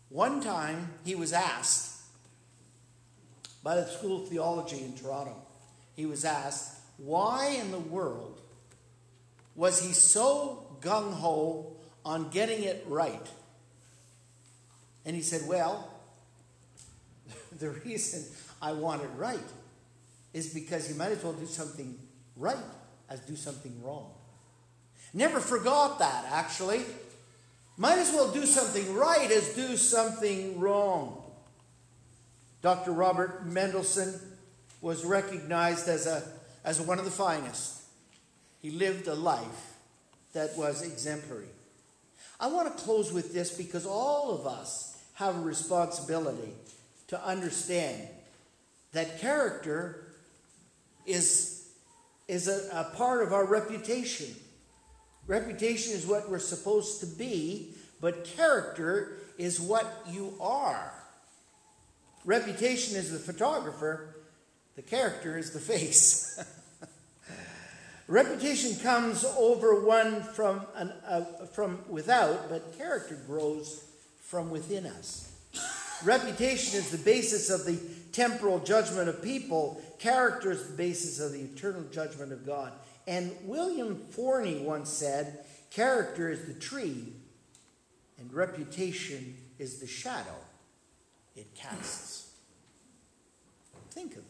One 0.08 0.40
time 0.40 0.94
he 1.04 1.14
was 1.14 1.32
asked 1.32 2.00
by 3.62 3.76
the 3.76 3.86
School 3.86 4.22
of 4.22 4.28
Theology 4.28 4.82
in 4.82 4.96
Toronto, 4.96 5.36
he 5.94 6.06
was 6.06 6.24
asked, 6.24 6.79
why 7.04 7.58
in 7.60 7.70
the 7.70 7.78
world 7.78 8.40
was 9.54 9.82
he 9.82 9.92
so 9.92 10.66
gung 10.80 11.12
ho 11.12 11.72
on 12.04 12.30
getting 12.30 12.64
it 12.64 12.84
right? 12.86 13.26
And 15.04 15.16
he 15.16 15.22
said, 15.22 15.42
Well, 15.46 15.88
the 17.58 17.70
reason 17.70 18.24
I 18.62 18.72
want 18.72 19.02
it 19.02 19.10
right 19.16 19.38
is 20.32 20.54
because 20.54 20.88
you 20.88 20.94
might 20.96 21.12
as 21.12 21.22
well 21.24 21.32
do 21.32 21.46
something 21.46 21.98
right 22.36 22.56
as 23.08 23.20
do 23.20 23.36
something 23.36 23.82
wrong. 23.82 24.12
Never 25.12 25.40
forgot 25.40 25.98
that, 25.98 26.26
actually. 26.30 26.82
Might 27.76 27.98
as 27.98 28.12
well 28.12 28.30
do 28.30 28.46
something 28.46 28.94
right 28.94 29.30
as 29.30 29.54
do 29.54 29.76
something 29.76 30.60
wrong. 30.60 31.22
Dr. 32.62 32.92
Robert 32.92 33.46
Mendelsohn 33.46 34.14
was 34.80 35.04
recognized 35.04 35.88
as, 35.88 36.06
a, 36.06 36.22
as 36.64 36.80
one 36.80 36.98
of 36.98 37.04
the 37.04 37.10
finest. 37.10 37.82
He 38.60 38.70
lived 38.70 39.08
a 39.08 39.14
life 39.14 39.76
that 40.32 40.56
was 40.56 40.82
exemplary. 40.82 41.48
I 42.38 42.48
want 42.48 42.76
to 42.76 42.82
close 42.82 43.12
with 43.12 43.32
this 43.34 43.50
because 43.50 43.86
all 43.86 44.30
of 44.30 44.46
us 44.46 44.96
have 45.14 45.36
a 45.36 45.40
responsibility 45.40 46.52
to 47.08 47.26
understand 47.26 48.08
that 48.92 49.20
character 49.20 50.06
is, 51.06 51.68
is 52.28 52.48
a, 52.48 52.68
a 52.72 52.96
part 52.96 53.22
of 53.22 53.32
our 53.32 53.44
reputation. 53.44 54.34
Reputation 55.26 55.92
is 55.92 56.06
what 56.06 56.30
we're 56.30 56.38
supposed 56.38 57.00
to 57.00 57.06
be, 57.06 57.74
but 58.00 58.24
character 58.24 59.18
is 59.36 59.60
what 59.60 60.04
you 60.08 60.34
are. 60.40 60.92
Reputation 62.24 62.96
is 62.96 63.10
the 63.10 63.18
photographer, 63.18 64.14
the 64.80 64.88
character 64.88 65.36
is 65.36 65.50
the 65.50 65.60
face. 65.60 66.42
Reputation 68.08 68.82
comes 68.82 69.26
over 69.36 69.84
one 69.84 70.22
from, 70.22 70.62
an, 70.74 70.90
uh, 71.06 71.20
from 71.52 71.80
without, 71.86 72.48
but 72.48 72.78
character 72.78 73.18
grows 73.26 73.84
from 74.22 74.50
within 74.50 74.86
us. 74.86 75.30
Reputation 76.02 76.78
is 76.78 76.90
the 76.90 76.96
basis 76.96 77.50
of 77.50 77.66
the 77.66 77.78
temporal 78.12 78.58
judgment 78.60 79.10
of 79.10 79.22
people, 79.22 79.82
character 79.98 80.50
is 80.50 80.66
the 80.68 80.76
basis 80.76 81.20
of 81.20 81.32
the 81.32 81.40
eternal 81.40 81.84
judgment 81.92 82.32
of 82.32 82.46
God. 82.46 82.72
And 83.06 83.36
William 83.44 83.96
Forney 83.96 84.60
once 84.60 84.88
said, 84.88 85.44
Character 85.70 86.30
is 86.30 86.46
the 86.46 86.58
tree, 86.58 87.12
and 88.18 88.32
reputation 88.32 89.36
is 89.58 89.78
the 89.78 89.86
shadow 89.86 90.38
it 91.36 91.54
casts. 91.54 92.30
Think 93.90 94.16
of. 94.16 94.29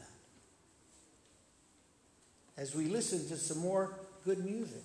As 2.61 2.75
we 2.75 2.89
listen 2.89 3.27
to 3.29 3.39
some 3.39 3.59
more 3.59 3.95
good 4.23 4.45
music. 4.45 4.83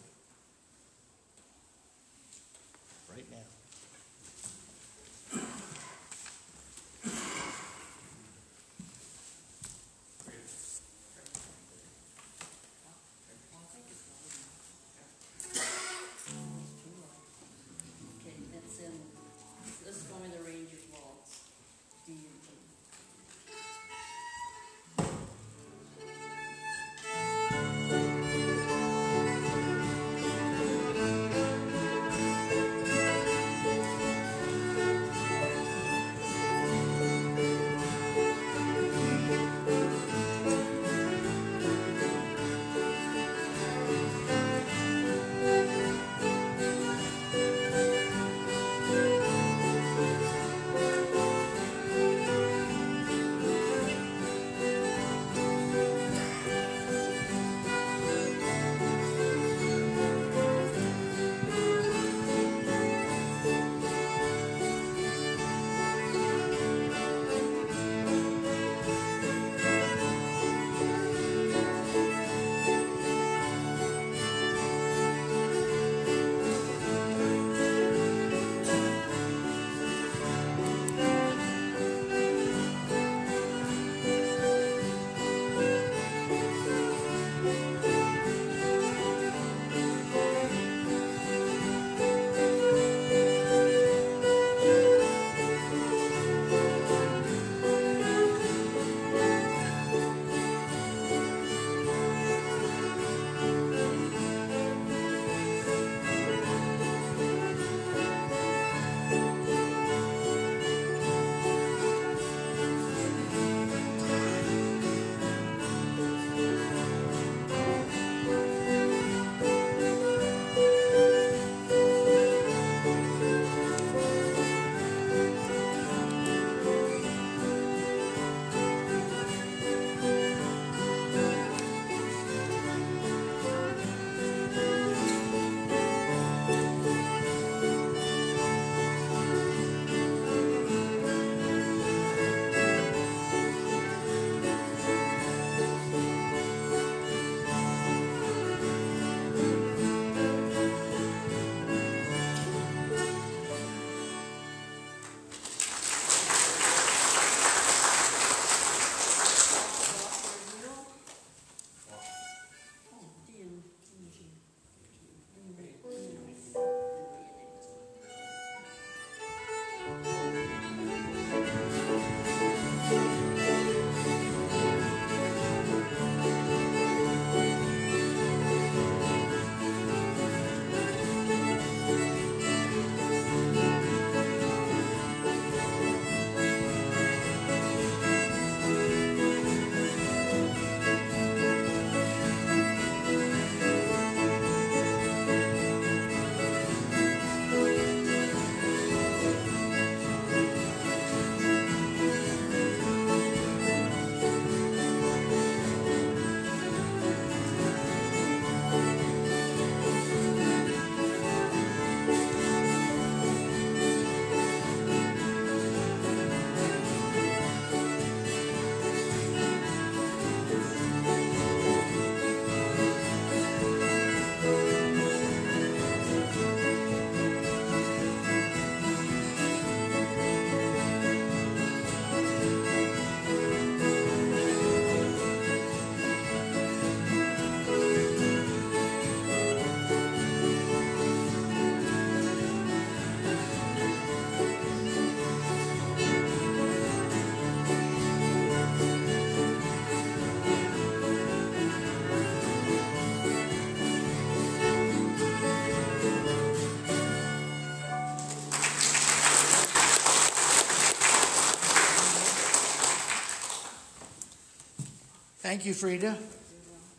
Thank 265.56 265.68
you, 265.68 265.74
Frida, 265.74 266.18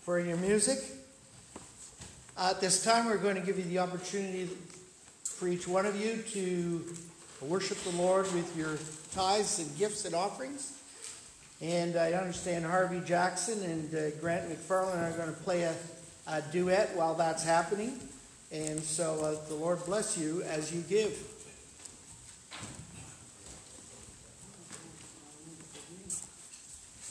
for 0.01 0.19
your 0.19 0.39
music. 0.39 0.79
Uh, 2.39 2.53
at 2.55 2.61
this 2.63 2.83
time, 2.83 3.05
we're 3.05 3.19
going 3.19 3.35
to 3.35 3.43
give 3.43 3.59
you 3.59 3.65
the 3.65 3.81
opportunity 3.81 4.49
for 5.25 5.47
each 5.47 5.69
one 5.69 5.85
of 5.85 5.95
you 6.01 6.23
to 6.31 6.83
worship 7.43 7.77
the 7.83 7.91
Lord 7.99 8.25
with 8.33 8.57
your 8.57 8.79
tithes 9.13 9.59
and 9.59 9.77
gifts 9.77 10.07
and 10.07 10.15
offerings. 10.15 10.73
And 11.61 11.97
I 11.97 12.13
understand 12.15 12.65
Harvey 12.65 13.03
Jackson 13.05 13.63
and 13.63 13.95
uh, 13.95 14.17
Grant 14.23 14.49
McFarland 14.49 15.03
are 15.03 15.17
going 15.19 15.29
to 15.29 15.41
play 15.43 15.65
a, 15.65 15.75
a, 16.27 16.41
duet 16.51 16.97
while 16.97 17.15
that's 17.15 17.45
happening. 17.45 18.01
And 18.51 18.81
so 18.81 19.21
uh, 19.23 19.49
the 19.49 19.55
Lord 19.55 19.85
bless 19.85 20.17
you 20.17 20.43
as 20.45 20.73
you 20.73 20.81
give. 20.81 21.13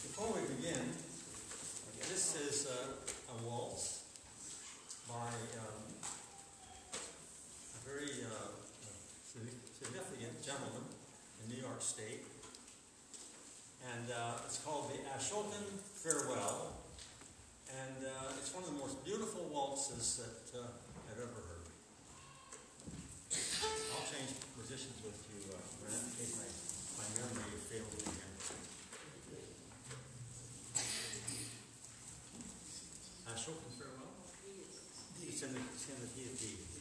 Before 0.01 0.33
we 0.33 0.55
begin, 0.55 0.81
this 2.09 2.35
is 2.35 2.67
uh, 2.67 3.33
a 3.33 3.45
waltz 3.49 4.03
by 5.09 5.24
um, 5.59 5.83
a 7.75 7.81
very 7.83 8.23
uh, 8.23 8.55
significant 9.25 10.41
gentleman 10.43 10.87
in 11.43 11.55
New 11.55 11.61
York 11.61 11.81
State. 11.81 12.23
And 13.83 14.09
uh, 14.11 14.45
it's 14.45 14.59
called 14.59 14.91
the 14.91 14.99
Ashokan 15.11 15.79
Farewell. 15.99 16.73
And 17.69 18.05
uh, 18.05 18.39
it's 18.39 18.53
one 18.53 18.63
of 18.63 18.71
the 18.71 18.79
most 18.79 19.03
beautiful 19.03 19.49
waltzes 19.51 20.23
that 20.23 20.59
uh, 20.59 20.67
I've 21.11 21.19
ever 21.19 21.41
heard. 21.43 21.67
I'll 23.93 24.07
change 24.07 24.31
positions 24.55 25.03
with 25.03 25.19
you, 25.33 25.51
uh, 25.51 25.59
in 25.91 26.11
case 26.15 26.33
my, 26.39 26.47
my 27.03 27.07
memory 27.19 27.59
failed 27.67 27.91
me 27.93 28.07
again. 28.07 28.33
Ashokan 33.27 33.71
Farewell? 33.75 34.05
It's 35.87 35.93
in 35.93 36.01
the, 36.01 36.25
it's 36.33 36.74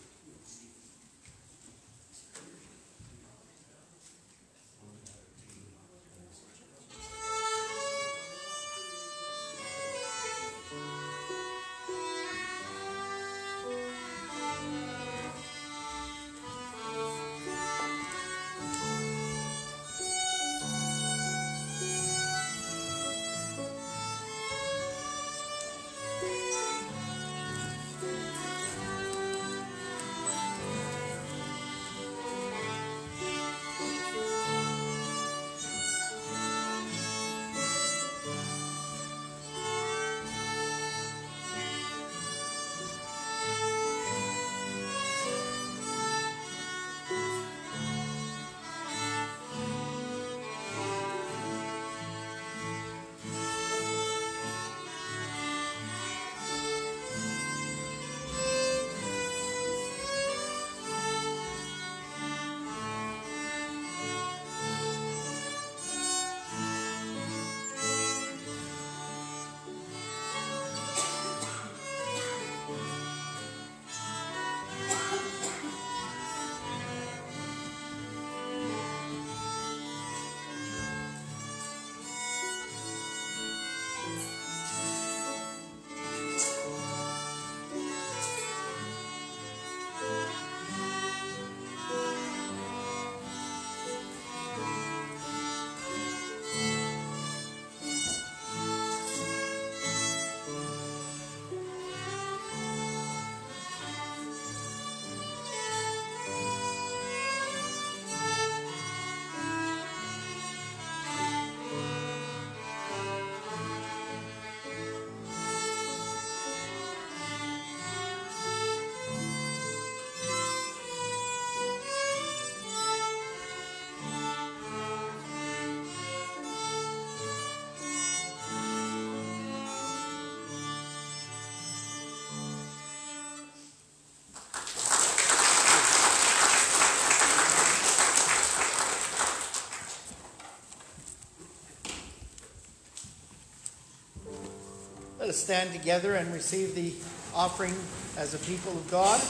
stand 145.34 145.72
together 145.72 146.14
and 146.14 146.32
receive 146.32 146.74
the 146.74 146.92
offering 147.34 147.74
as 148.16 148.34
a 148.34 148.38
people 148.38 148.72
of 148.72 148.90
God. 148.90 149.20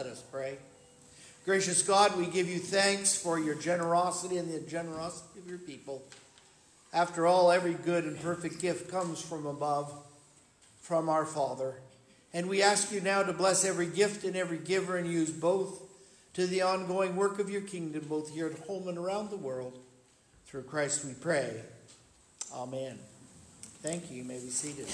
Let 0.00 0.12
us 0.12 0.22
pray. 0.32 0.56
Gracious 1.44 1.82
God, 1.82 2.16
we 2.16 2.24
give 2.24 2.48
you 2.48 2.58
thanks 2.58 3.14
for 3.14 3.38
your 3.38 3.54
generosity 3.54 4.38
and 4.38 4.50
the 4.50 4.60
generosity 4.60 5.40
of 5.40 5.46
your 5.46 5.58
people. 5.58 6.02
After 6.94 7.26
all, 7.26 7.52
every 7.52 7.74
good 7.74 8.04
and 8.04 8.18
perfect 8.18 8.62
gift 8.62 8.90
comes 8.90 9.20
from 9.20 9.44
above, 9.44 9.92
from 10.80 11.10
our 11.10 11.26
Father. 11.26 11.74
And 12.32 12.48
we 12.48 12.62
ask 12.62 12.90
you 12.90 13.02
now 13.02 13.22
to 13.22 13.34
bless 13.34 13.62
every 13.62 13.88
gift 13.88 14.24
and 14.24 14.36
every 14.36 14.56
giver 14.56 14.96
and 14.96 15.06
use 15.06 15.30
both 15.30 15.82
to 16.32 16.46
the 16.46 16.62
ongoing 16.62 17.14
work 17.14 17.38
of 17.38 17.50
your 17.50 17.60
kingdom, 17.60 18.06
both 18.08 18.32
here 18.32 18.46
at 18.46 18.58
home 18.60 18.88
and 18.88 18.96
around 18.96 19.28
the 19.28 19.36
world. 19.36 19.78
Through 20.46 20.62
Christ 20.62 21.04
we 21.04 21.12
pray. 21.12 21.60
Amen. 22.54 22.98
Thank 23.82 24.10
you. 24.10 24.16
You 24.16 24.24
may 24.24 24.38
be 24.38 24.48
seated. 24.48 24.88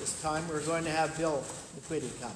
This 0.00 0.18
time 0.22 0.48
we're 0.48 0.64
going 0.64 0.84
to 0.84 0.90
have 0.90 1.14
Bill 1.18 1.44
McQuitty 1.76 2.18
come. 2.22 2.32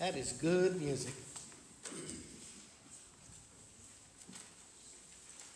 That 0.00 0.16
is 0.16 0.32
good 0.32 0.82
music. 0.82 1.14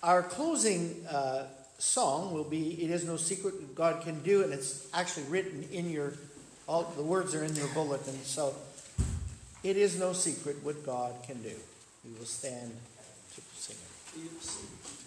Our 0.04 0.22
closing 0.22 1.04
uh, 1.10 1.46
song 1.78 2.32
will 2.32 2.44
be 2.44 2.80
"It 2.80 2.90
Is 2.90 3.04
No 3.04 3.16
Secret 3.16 3.74
God 3.74 4.02
Can 4.02 4.22
Do," 4.22 4.44
and 4.44 4.52
it's 4.52 4.88
actually 4.94 5.24
written 5.24 5.66
in 5.72 5.90
your. 5.90 6.12
All 6.68 6.84
the 6.96 7.02
words 7.02 7.34
are 7.34 7.42
in 7.42 7.56
your 7.56 7.66
bulletin, 7.68 8.14
so 8.22 8.54
it 9.64 9.76
is 9.76 9.98
no 9.98 10.12
secret 10.12 10.62
what 10.62 10.86
God 10.86 11.12
can 11.26 11.42
do. 11.42 11.56
We 12.04 12.16
will 12.16 12.26
stand 12.26 12.70
to 13.34 13.40
sing 13.56 13.76
it. 14.14 14.97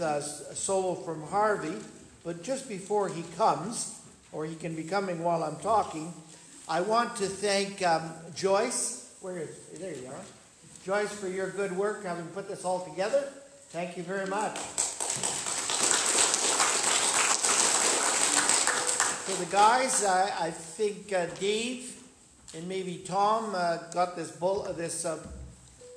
A 0.00 0.22
solo 0.22 0.94
from 0.94 1.22
Harvey, 1.24 1.76
but 2.24 2.42
just 2.42 2.68
before 2.68 3.08
he 3.08 3.22
comes, 3.36 4.00
or 4.32 4.44
he 4.46 4.54
can 4.54 4.74
be 4.74 4.84
coming 4.84 5.22
while 5.22 5.42
I'm 5.42 5.56
talking, 5.56 6.12
I 6.68 6.80
want 6.80 7.16
to 7.16 7.26
thank 7.26 7.82
um, 7.86 8.12
Joyce. 8.34 9.14
Where 9.20 9.38
is 9.38 9.56
there 9.78 9.94
you 9.94 10.06
are, 10.06 10.24
Joyce, 10.84 11.12
for 11.12 11.28
your 11.28 11.50
good 11.50 11.76
work 11.76 12.04
having 12.04 12.26
put 12.28 12.48
this 12.48 12.64
all 12.64 12.84
together. 12.84 13.24
Thank 13.70 13.96
you 13.96 14.02
very 14.02 14.26
much. 14.26 14.56
For 19.26 19.44
the 19.44 19.50
guys, 19.50 20.04
I, 20.04 20.46
I 20.46 20.50
think 20.50 21.12
uh, 21.12 21.26
Dave 21.38 22.02
and 22.56 22.66
maybe 22.66 23.02
Tom 23.06 23.54
uh, 23.54 23.76
got 23.92 24.16
this 24.16 24.30
bull, 24.32 24.66
uh, 24.68 24.72
this 24.72 25.04
uh, 25.04 25.18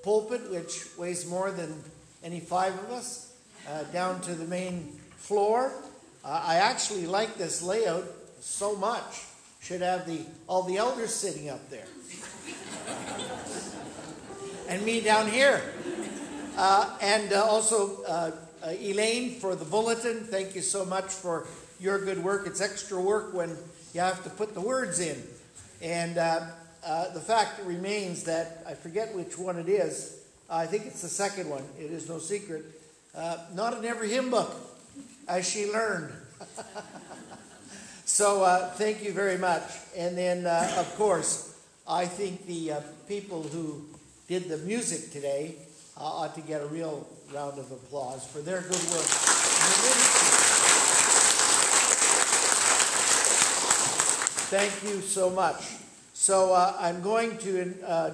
pulpit, 0.04 0.51
which 0.51 0.86
weighs 0.97 1.26
more 1.26 1.49
than 1.49 1.84
any 2.24 2.39
five 2.39 2.74
of 2.74 2.91
us, 2.91 3.33
uh, 3.68 3.84
down 3.91 4.22
to 4.22 4.34
the 4.34 4.45
main 4.45 4.99
floor. 5.18 5.72
Uh, 6.24 6.41
I 6.45 6.55
actually 6.55 7.05
like 7.05 7.36
this 7.36 7.61
layout 7.61 8.05
so 8.39 8.76
much. 8.76 9.26
Should 9.61 9.82
have 9.82 10.05
the 10.05 10.26
all 10.47 10.64
the 10.64 10.76
elders 10.78 11.14
sitting 11.14 11.49
up 11.49 11.70
there, 11.70 11.88
and 14.68 14.84
me 14.84 14.99
down 14.99 15.30
here. 15.30 15.61
Uh, 16.57 16.97
and 17.01 17.32
uh, 17.32 17.43
also 17.45 18.03
uh, 18.03 18.32
Elaine 18.66 19.39
for 19.39 19.55
the 19.55 19.66
bulletin. 19.66 20.26
Thank 20.26 20.53
you 20.53 20.61
so 20.61 20.84
much 20.84 21.05
for 21.05 21.47
your 21.80 22.03
good 22.03 22.22
work. 22.22 22.45
It's 22.45 22.59
extra 22.61 23.01
work 23.01 23.34
when 23.34 23.57
you 23.93 24.01
have 24.01 24.22
to 24.26 24.30
put 24.30 24.53
the 24.53 24.61
words 24.61 24.99
in. 24.99 25.22
And 25.82 26.16
the 26.16 27.24
fact 27.26 27.61
remains 27.66 28.24
that 28.26 28.64
I 28.68 28.74
forget 28.74 29.16
which 29.16 29.38
one 29.38 29.57
it 29.57 29.70
is. 29.70 30.20
I 30.49 30.68
think 30.68 30.86
it's 30.86 31.01
the 31.01 31.09
second 31.09 31.49
one. 31.49 31.64
It 31.80 31.91
is 31.91 32.09
no 32.09 32.20
secret. 32.20 32.66
Uh, 33.16 33.38
not 33.53 33.78
in 33.78 33.86
every 33.86 34.09
hymn 34.09 34.32
book, 34.32 34.51
as 35.28 35.47
she 35.47 35.72
learned. 35.72 36.11
so 38.05 38.41
uh, 38.43 38.70
thank 38.72 39.03
you 39.03 39.11
very 39.14 39.38
much. 39.38 39.61
And 39.95 40.18
then, 40.18 40.47
uh, 40.47 40.74
of 40.78 40.95
course, 40.95 41.55
I 41.88 42.05
think 42.05 42.47
the 42.47 42.72
uh, 42.72 42.82
people 43.07 43.43
who 43.43 43.86
did 44.28 44.49
the 44.49 44.57
music 44.57 45.11
today 45.11 45.55
uh, 45.95 46.03
ought 46.03 46.34
to 46.34 46.41
get 46.41 46.61
a 46.61 46.66
real 46.66 47.05
round 47.32 47.59
of 47.59 47.72
applause 47.72 48.26
for 48.26 48.39
their 48.39 48.61
good 48.61 48.72
work. 48.72 49.05
Thank 54.49 54.84
you 54.84 55.01
so 55.01 55.30
much. 55.30 55.64
So 56.14 56.53
uh, 56.53 56.76
I'm 56.80 57.01
going 57.03 57.38
to 57.39 57.76
uh, 57.86 58.11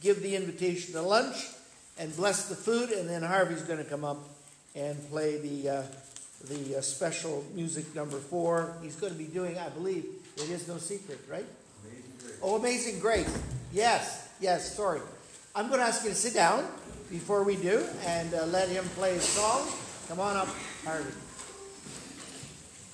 give 0.00 0.22
the 0.22 0.34
invitation 0.34 0.94
to 0.94 1.02
lunch 1.02 1.50
and 1.98 2.14
bless 2.16 2.48
the 2.48 2.54
food, 2.54 2.90
and 2.90 3.08
then 3.08 3.22
Harvey's 3.22 3.62
going 3.62 3.78
to 3.78 3.84
come 3.84 4.04
up 4.04 4.18
and 4.74 4.96
play 5.10 5.38
the 5.38 5.68
uh, 5.68 5.82
the 6.48 6.78
uh, 6.78 6.80
special 6.80 7.44
music 7.54 7.94
number 7.94 8.18
four. 8.18 8.74
He's 8.82 8.96
going 8.96 9.12
to 9.12 9.18
be 9.18 9.26
doing, 9.26 9.58
I 9.58 9.68
believe, 9.68 10.04
it 10.36 10.50
is 10.50 10.66
no 10.66 10.78
secret, 10.78 11.20
right? 11.30 11.46
Amazing 11.84 12.12
grace. 12.20 12.38
Oh, 12.42 12.56
amazing 12.56 12.98
grace. 12.98 13.38
Yes, 13.72 14.28
yes. 14.40 14.74
Sorry, 14.74 15.00
I'm 15.54 15.68
going 15.68 15.80
to 15.80 15.86
ask 15.86 16.02
you 16.04 16.10
to 16.10 16.16
sit 16.16 16.34
down 16.34 16.66
before 17.10 17.44
we 17.44 17.56
do, 17.56 17.84
and 18.06 18.32
uh, 18.34 18.46
let 18.46 18.68
him 18.68 18.84
play 18.96 19.14
his 19.14 19.24
song. 19.24 19.68
Come 20.08 20.18
on 20.20 20.36
up, 20.36 20.48
Harvey. 20.84 21.12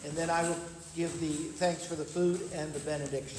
And 0.05 0.13
then 0.17 0.31
I 0.31 0.43
will 0.43 0.59
give 0.95 1.21
the 1.21 1.33
thanks 1.59 1.87
for 1.87 1.95
the 1.95 2.05
food 2.05 2.41
and 2.53 2.73
the 2.73 2.81
benediction. 2.81 3.39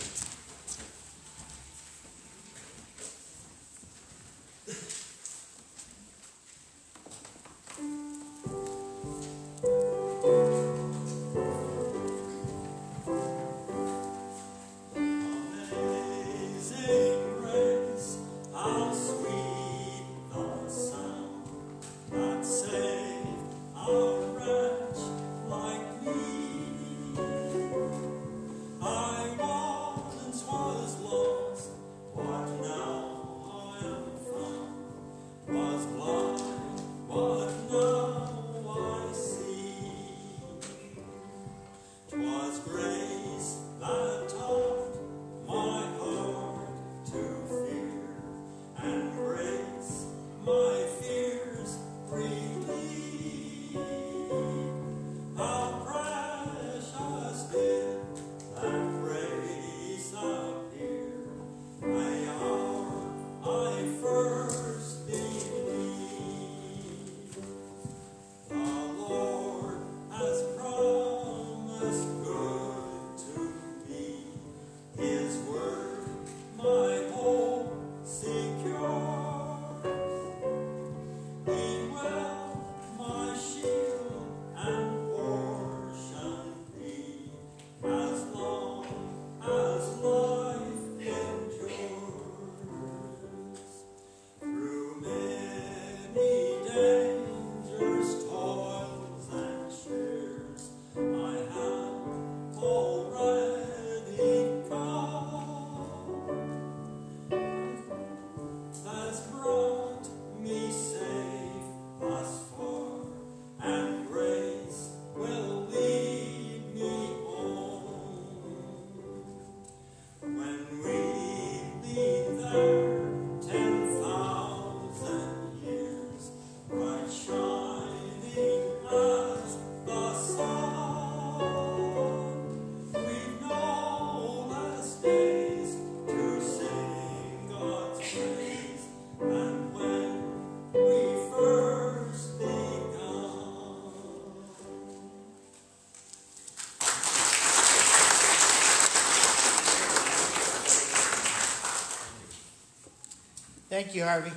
Thank 153.82 153.96
you, 153.96 154.04
Harvey. 154.04 154.34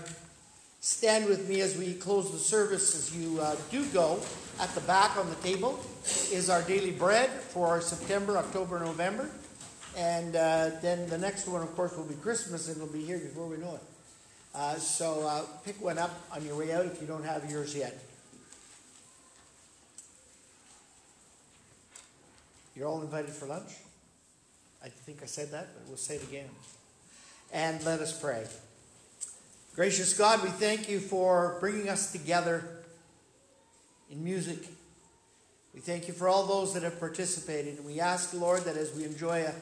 Stand 0.78 1.26
with 1.26 1.48
me 1.48 1.62
as 1.62 1.76
we 1.76 1.94
close 1.94 2.30
the 2.30 2.38
service. 2.38 2.94
As 2.94 3.16
you 3.16 3.40
uh, 3.40 3.56
do 3.72 3.84
go, 3.86 4.20
at 4.60 4.72
the 4.76 4.80
back 4.82 5.16
on 5.16 5.28
the 5.28 5.34
table 5.36 5.80
is 6.30 6.48
our 6.48 6.62
daily 6.62 6.92
bread 6.92 7.28
for 7.28 7.66
our 7.66 7.80
September, 7.80 8.38
October, 8.38 8.78
November. 8.78 9.28
And 9.96 10.36
uh, 10.36 10.70
then 10.80 11.08
the 11.08 11.18
next 11.18 11.48
one, 11.48 11.60
of 11.60 11.74
course, 11.74 11.96
will 11.96 12.04
be 12.04 12.14
Christmas, 12.14 12.68
and 12.68 12.76
it'll 12.76 12.86
be 12.86 13.04
here 13.04 13.18
before 13.18 13.48
we 13.48 13.56
know 13.56 13.74
it. 13.74 13.82
Uh, 14.54 14.76
so 14.76 15.26
uh, 15.26 15.42
pick 15.64 15.82
one 15.82 15.98
up 15.98 16.12
on 16.30 16.46
your 16.46 16.56
way 16.56 16.72
out 16.72 16.86
if 16.86 17.00
you 17.00 17.08
don't 17.08 17.24
have 17.24 17.50
yours 17.50 17.74
yet. 17.74 18.00
You're 22.76 22.86
all 22.86 23.02
invited 23.02 23.30
for 23.30 23.46
lunch. 23.46 23.72
I 24.84 24.88
think 24.88 25.20
I 25.20 25.26
said 25.26 25.50
that, 25.50 25.66
but 25.74 25.88
we'll 25.88 25.96
say 25.96 26.14
it 26.14 26.22
again. 26.22 26.48
And 27.52 27.84
let 27.84 27.98
us 27.98 28.16
pray. 28.16 28.46
Gracious 29.74 30.12
God, 30.12 30.42
we 30.42 30.50
thank 30.50 30.90
you 30.90 31.00
for 31.00 31.56
bringing 31.58 31.88
us 31.88 32.12
together 32.12 32.62
in 34.10 34.22
music. 34.22 34.68
We 35.72 35.80
thank 35.80 36.08
you 36.08 36.12
for 36.12 36.28
all 36.28 36.44
those 36.44 36.74
that 36.74 36.82
have 36.82 37.00
participated. 37.00 37.78
And 37.78 37.86
we 37.86 37.98
ask, 37.98 38.34
Lord, 38.34 38.64
that 38.64 38.76
as 38.76 38.94
we 38.94 39.04
enjoy 39.04 39.44
a, 39.44 39.54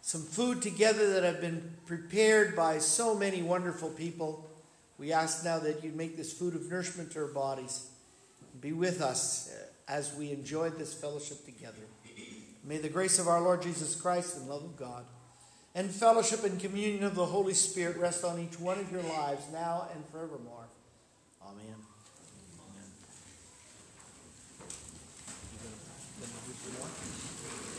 some 0.00 0.22
food 0.22 0.62
together 0.62 1.12
that 1.12 1.22
have 1.22 1.42
been 1.42 1.70
prepared 1.84 2.56
by 2.56 2.78
so 2.78 3.14
many 3.14 3.42
wonderful 3.42 3.90
people, 3.90 4.48
we 4.96 5.12
ask 5.12 5.44
now 5.44 5.58
that 5.58 5.84
you'd 5.84 5.96
make 5.96 6.16
this 6.16 6.32
food 6.32 6.54
of 6.54 6.70
nourishment 6.70 7.10
to 7.10 7.18
our 7.18 7.26
bodies. 7.26 7.88
Be 8.62 8.72
with 8.72 9.02
us 9.02 9.54
as 9.86 10.14
we 10.14 10.30
enjoy 10.30 10.70
this 10.70 10.94
fellowship 10.94 11.44
together. 11.44 11.82
May 12.64 12.78
the 12.78 12.88
grace 12.88 13.18
of 13.18 13.28
our 13.28 13.42
Lord 13.42 13.60
Jesus 13.60 14.00
Christ 14.00 14.38
and 14.38 14.48
love 14.48 14.64
of 14.64 14.78
God 14.78 15.04
and 15.76 15.90
fellowship 15.90 16.42
and 16.42 16.58
communion 16.58 17.04
of 17.04 17.14
the 17.14 17.26
Holy 17.26 17.52
Spirit 17.52 17.98
rest 17.98 18.24
on 18.24 18.40
each 18.40 18.58
one 18.58 18.78
of 18.78 18.90
your 18.90 19.02
lives 19.02 19.44
now 19.52 19.86
and 19.94 20.02
forevermore. 20.06 20.64
Amen. 21.42 21.76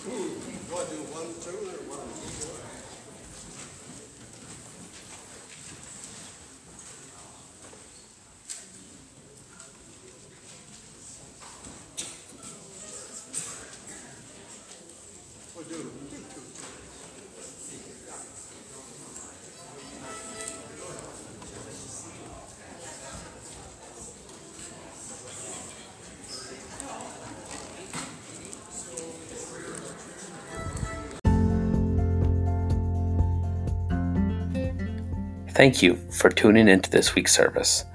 Do 0.06 0.12
one, 0.14 0.46
two, 0.46 0.72
or 0.72 0.86
one, 1.12 1.34
two? 1.42 1.77
Thank 35.58 35.82
you 35.82 35.96
for 36.12 36.30
tuning 36.30 36.68
into 36.68 36.92
this 36.92 37.16
week's 37.16 37.36
service. 37.36 37.86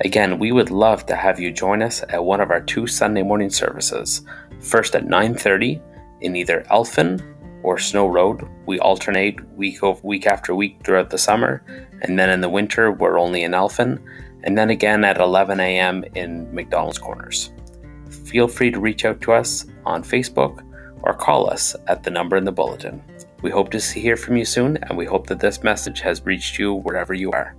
Again, 0.00 0.40
we 0.40 0.50
would 0.50 0.72
love 0.72 1.06
to 1.06 1.14
have 1.14 1.38
you 1.38 1.52
join 1.52 1.80
us 1.80 2.02
at 2.08 2.24
one 2.24 2.40
of 2.40 2.50
our 2.50 2.60
two 2.60 2.88
Sunday 2.88 3.22
morning 3.22 3.48
services. 3.48 4.22
First 4.58 4.96
at 4.96 5.06
9:30 5.06 5.80
in 6.20 6.34
either 6.34 6.66
Elphin 6.68 7.22
or 7.62 7.78
Snow 7.78 8.08
Road. 8.08 8.48
We 8.66 8.80
alternate 8.80 9.38
week 9.56 9.84
of 9.84 10.02
week 10.02 10.26
after 10.26 10.52
week 10.52 10.80
throughout 10.82 11.10
the 11.10 11.16
summer, 11.16 11.62
and 12.02 12.18
then 12.18 12.28
in 12.28 12.40
the 12.40 12.48
winter 12.48 12.90
we're 12.90 13.20
only 13.20 13.44
in 13.44 13.54
Elphin, 13.54 14.00
and 14.42 14.58
then 14.58 14.70
again 14.70 15.04
at 15.04 15.20
11 15.20 15.60
a.m. 15.60 16.04
in 16.16 16.52
McDonald's 16.52 16.98
Corners. 16.98 17.52
Feel 18.24 18.48
free 18.48 18.72
to 18.72 18.80
reach 18.80 19.04
out 19.04 19.20
to 19.20 19.32
us 19.32 19.64
on 19.86 20.02
Facebook 20.02 20.64
or 21.04 21.14
call 21.14 21.48
us 21.48 21.76
at 21.86 22.02
the 22.02 22.10
number 22.10 22.36
in 22.36 22.44
the 22.44 22.50
bulletin. 22.50 23.00
We 23.42 23.50
hope 23.50 23.70
to 23.72 23.80
see, 23.80 24.00
hear 24.00 24.16
from 24.16 24.36
you 24.36 24.44
soon, 24.44 24.76
and 24.76 24.96
we 24.96 25.04
hope 25.04 25.26
that 25.26 25.40
this 25.40 25.64
message 25.64 26.00
has 26.00 26.24
reached 26.24 26.58
you 26.58 26.74
wherever 26.74 27.12
you 27.12 27.32
are. 27.32 27.56